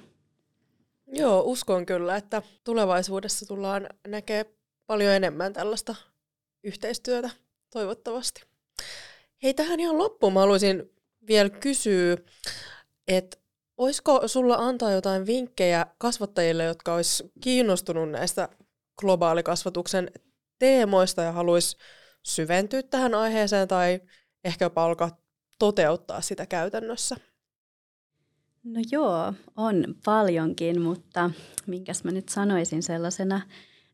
Joo, 1.07 1.41
uskon 1.45 1.85
kyllä, 1.85 2.15
että 2.15 2.41
tulevaisuudessa 2.63 3.45
tullaan 3.45 3.87
näkemään 4.07 4.45
paljon 4.87 5.13
enemmän 5.13 5.53
tällaista 5.53 5.95
yhteistyötä 6.63 7.29
toivottavasti. 7.69 8.41
Hei, 9.43 9.53
tähän 9.53 9.79
ihan 9.79 9.97
loppuun 9.97 10.33
mä 10.33 10.39
haluaisin 10.39 10.91
vielä 11.27 11.49
kysyä, 11.49 12.17
että 13.07 13.37
olisiko 13.77 14.27
sulla 14.27 14.55
antaa 14.55 14.91
jotain 14.91 15.25
vinkkejä 15.25 15.85
kasvattajille, 15.97 16.63
jotka 16.63 16.95
olisi 16.95 17.31
kiinnostunut 17.41 18.11
näistä 18.11 18.49
globaalikasvatuksen 18.99 20.11
teemoista 20.59 21.21
ja 21.21 21.31
haluaisi 21.31 21.77
syventyä 22.23 22.83
tähän 22.83 23.13
aiheeseen 23.13 23.67
tai 23.67 24.01
ehkä 24.43 24.65
jopa 24.65 24.85
alkaa 24.85 25.17
toteuttaa 25.59 26.21
sitä 26.21 26.45
käytännössä? 26.45 27.15
No 28.63 28.81
joo, 28.91 29.33
on 29.55 29.95
paljonkin, 30.05 30.81
mutta 30.81 31.31
minkäs 31.67 32.03
mä 32.03 32.11
nyt 32.11 32.29
sanoisin 32.29 32.83
sellaisena 32.83 33.41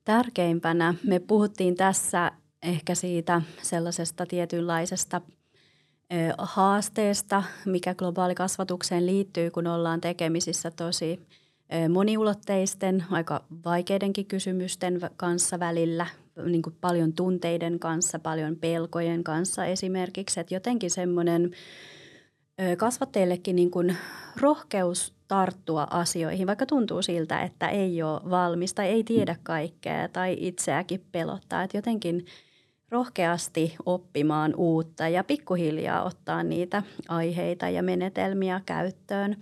tärkeimpänä. 0.04 0.94
Me 1.04 1.20
puhuttiin 1.20 1.76
tässä 1.76 2.32
ehkä 2.64 2.96
siitä 2.96 3.42
sellaisesta 3.62 4.26
tietynlaisesta 4.26 5.22
haasteesta, 6.38 7.44
mikä 7.66 7.96
globaalikasvatukseen 7.96 9.06
liittyy, 9.06 9.52
kun 9.52 9.68
ollaan 9.68 10.02
tekemisissä 10.02 10.72
tosi 10.72 11.20
moniulotteisten, 11.90 13.04
aika 13.12 13.44
vaikeidenkin 13.66 14.26
kysymysten 14.26 15.00
kanssa 15.18 15.60
välillä, 15.60 16.08
niin 16.46 16.62
kuin 16.62 16.76
paljon 16.82 17.14
tunteiden 17.14 17.80
kanssa, 17.80 18.20
paljon 18.20 18.56
pelkojen 18.56 19.24
kanssa 19.24 19.66
esimerkiksi. 19.66 20.40
Että 20.40 20.54
jotenkin 20.54 20.92
semmoinen 20.92 21.52
kasvatteillekin 22.78 23.56
niin 23.56 23.72
kuin 23.72 23.98
rohkeus 24.42 25.14
tarttua 25.28 25.88
asioihin, 25.90 26.48
vaikka 26.48 26.66
tuntuu 26.66 27.02
siltä, 27.02 27.42
että 27.42 27.70
ei 27.70 28.04
ole 28.04 28.30
valmis 28.30 28.74
tai 28.74 28.88
ei 28.88 29.04
tiedä 29.04 29.36
kaikkea 29.44 30.10
tai 30.10 30.38
itseäkin 30.40 31.06
pelottaa. 31.12 31.64
Että 31.64 31.78
jotenkin 31.78 32.26
rohkeasti 32.90 33.76
oppimaan 33.86 34.54
uutta 34.56 35.08
ja 35.08 35.24
pikkuhiljaa 35.24 36.04
ottaa 36.04 36.44
niitä 36.44 36.84
aiheita 37.08 37.70
ja 37.70 37.84
menetelmiä 37.84 38.62
käyttöön. 38.66 39.36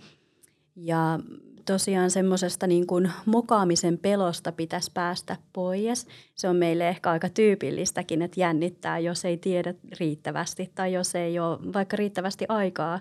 Ja 0.76 1.18
tosiaan 1.64 2.10
semmoisesta 2.10 2.66
niin 2.66 2.86
kuin 2.86 3.12
mokaamisen 3.26 3.98
pelosta 3.98 4.52
pitäisi 4.52 4.90
päästä 4.94 5.36
pois. 5.52 6.06
Se 6.34 6.48
on 6.48 6.56
meille 6.56 6.88
ehkä 6.88 7.10
aika 7.10 7.28
tyypillistäkin, 7.28 8.22
että 8.22 8.40
jännittää, 8.40 8.98
jos 8.98 9.24
ei 9.24 9.36
tiedä 9.36 9.74
riittävästi 10.00 10.70
tai 10.74 10.92
jos 10.92 11.14
ei 11.14 11.38
ole 11.38 11.58
vaikka 11.72 11.96
riittävästi 11.96 12.44
aikaa 12.48 13.00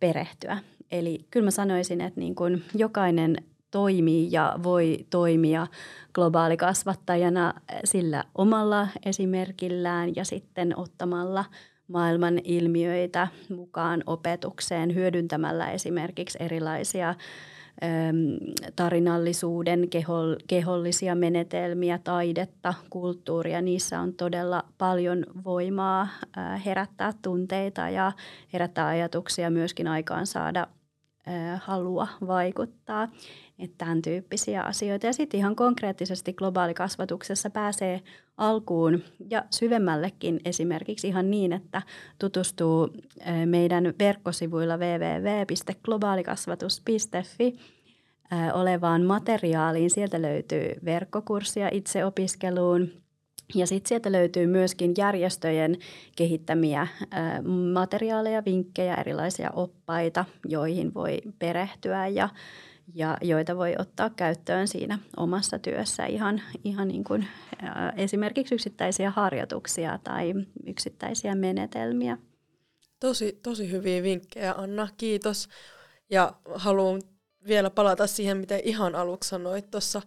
perehtyä. 0.00 0.58
Eli 0.90 1.26
kyllä 1.30 1.44
mä 1.44 1.50
sanoisin, 1.50 2.00
että 2.00 2.20
niin 2.20 2.34
kuin 2.34 2.64
jokainen 2.74 3.36
toimii 3.74 4.28
ja 4.32 4.58
voi 4.62 5.06
toimia 5.10 5.66
globaalikasvattajana 6.12 7.54
sillä 7.84 8.24
omalla 8.34 8.88
esimerkillään 9.06 10.16
ja 10.16 10.24
sitten 10.24 10.78
ottamalla 10.78 11.44
maailman 11.88 12.40
ilmiöitä 12.44 13.28
mukaan 13.56 14.02
opetukseen 14.06 14.94
hyödyntämällä 14.94 15.70
esimerkiksi 15.70 16.38
erilaisia 16.40 17.14
tarinallisuuden, 18.76 19.88
kehollisia 20.46 21.14
menetelmiä, 21.14 21.98
taidetta, 22.04 22.74
kulttuuria. 22.90 23.60
Niissä 23.60 24.00
on 24.00 24.12
todella 24.12 24.64
paljon 24.78 25.26
voimaa 25.44 26.08
herättää 26.66 27.12
tunteita 27.22 27.88
ja 27.88 28.12
herättää 28.52 28.86
ajatuksia, 28.86 29.50
myöskin 29.50 29.88
aikaan 29.88 30.26
saada 30.26 30.66
halua 31.60 32.08
vaikuttaa. 32.26 33.08
Että 33.58 33.74
tämän 33.78 34.02
tyyppisiä 34.02 34.62
asioita. 34.62 35.06
Ja 35.06 35.12
sitten 35.12 35.38
ihan 35.38 35.56
konkreettisesti 35.56 36.32
globaalikasvatuksessa 36.32 37.50
pääsee 37.50 38.00
alkuun 38.36 39.02
ja 39.30 39.44
syvemmällekin 39.50 40.40
esimerkiksi 40.44 41.08
ihan 41.08 41.30
niin, 41.30 41.52
että 41.52 41.82
tutustuu 42.18 42.90
meidän 43.46 43.94
verkkosivuilla 43.98 44.76
www.globaalikasvatus.fi 44.76 47.56
olevaan 48.52 49.02
materiaaliin. 49.02 49.90
Sieltä 49.90 50.22
löytyy 50.22 50.72
verkkokurssia 50.84 51.68
itseopiskeluun, 51.72 52.90
ja 53.54 53.66
sitten 53.66 53.88
sieltä 53.88 54.12
löytyy 54.12 54.46
myöskin 54.46 54.94
järjestöjen 54.98 55.78
kehittämiä 56.16 56.86
materiaaleja, 57.72 58.44
vinkkejä, 58.44 58.94
erilaisia 58.94 59.50
oppaita, 59.50 60.24
joihin 60.48 60.94
voi 60.94 61.18
perehtyä 61.38 62.08
ja 62.08 62.28
ja 62.94 63.18
joita 63.22 63.56
voi 63.56 63.74
ottaa 63.78 64.10
käyttöön 64.10 64.68
siinä 64.68 64.98
omassa 65.16 65.58
työssä 65.58 66.06
ihan, 66.06 66.42
ihan 66.64 66.88
niin 66.88 67.04
kuin, 67.04 67.28
esimerkiksi 67.96 68.54
yksittäisiä 68.54 69.10
harjoituksia 69.10 69.98
tai 70.04 70.34
yksittäisiä 70.66 71.34
menetelmiä. 71.34 72.18
Tosi, 73.00 73.38
tosi 73.42 73.70
hyviä 73.70 74.02
vinkkejä, 74.02 74.52
Anna. 74.52 74.88
Kiitos. 74.96 75.48
Ja 76.10 76.32
haluan 76.54 77.02
vielä 77.46 77.70
palata 77.70 78.06
siihen, 78.06 78.36
mitä 78.36 78.56
ihan 78.56 78.94
aluksi 78.94 79.28
sanoit 79.28 79.70
tuossa 79.70 80.02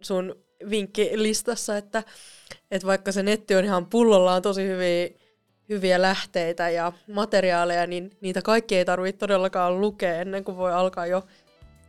sun 0.00 0.34
vinkkilistassa, 0.70 1.76
että, 1.76 2.02
että 2.70 2.86
vaikka 2.86 3.12
se 3.12 3.22
netti 3.22 3.54
on 3.54 3.64
ihan 3.64 3.86
pullollaan 3.86 4.42
tosi 4.42 4.62
hyviä, 4.62 5.08
hyviä 5.68 6.02
lähteitä 6.02 6.70
ja 6.70 6.92
materiaaleja, 7.12 7.86
niin 7.86 8.10
niitä 8.20 8.42
kaikki 8.42 8.76
ei 8.76 8.84
tarvitse 8.84 9.18
todellakaan 9.18 9.80
lukea 9.80 10.20
ennen 10.20 10.44
kuin 10.44 10.56
voi 10.56 10.72
alkaa 10.72 11.06
jo 11.06 11.26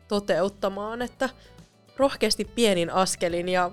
toteuttamaan, 0.08 1.02
että 1.02 1.30
rohkeasti 1.98 2.46
pienin 2.46 2.90
askelin 2.90 3.50
ja 3.50 3.72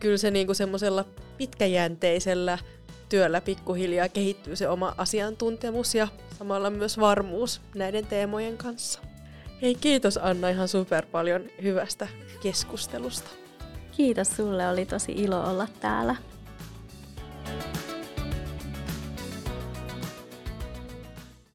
kyllä 0.00 0.16
se 0.16 0.30
niinku 0.30 0.54
semmoisella 0.54 1.04
pitkäjänteisellä 1.38 2.58
työllä 3.08 3.40
pikkuhiljaa 3.40 4.08
kehittyy 4.08 4.56
se 4.56 4.68
oma 4.68 4.94
asiantuntemus 4.96 5.94
ja 5.94 6.08
samalla 6.38 6.70
myös 6.70 7.00
varmuus 7.00 7.60
näiden 7.74 8.06
teemojen 8.06 8.56
kanssa. 8.56 9.00
Hei 9.62 9.74
kiitos 9.74 10.18
Anna 10.22 10.48
ihan 10.48 10.68
super 10.68 11.06
paljon 11.06 11.44
hyvästä 11.62 12.08
keskustelusta. 12.42 13.37
Kiitos 13.98 14.28
sulle, 14.36 14.68
oli 14.68 14.86
tosi 14.86 15.12
ilo 15.12 15.50
olla 15.50 15.68
täällä. 15.80 16.16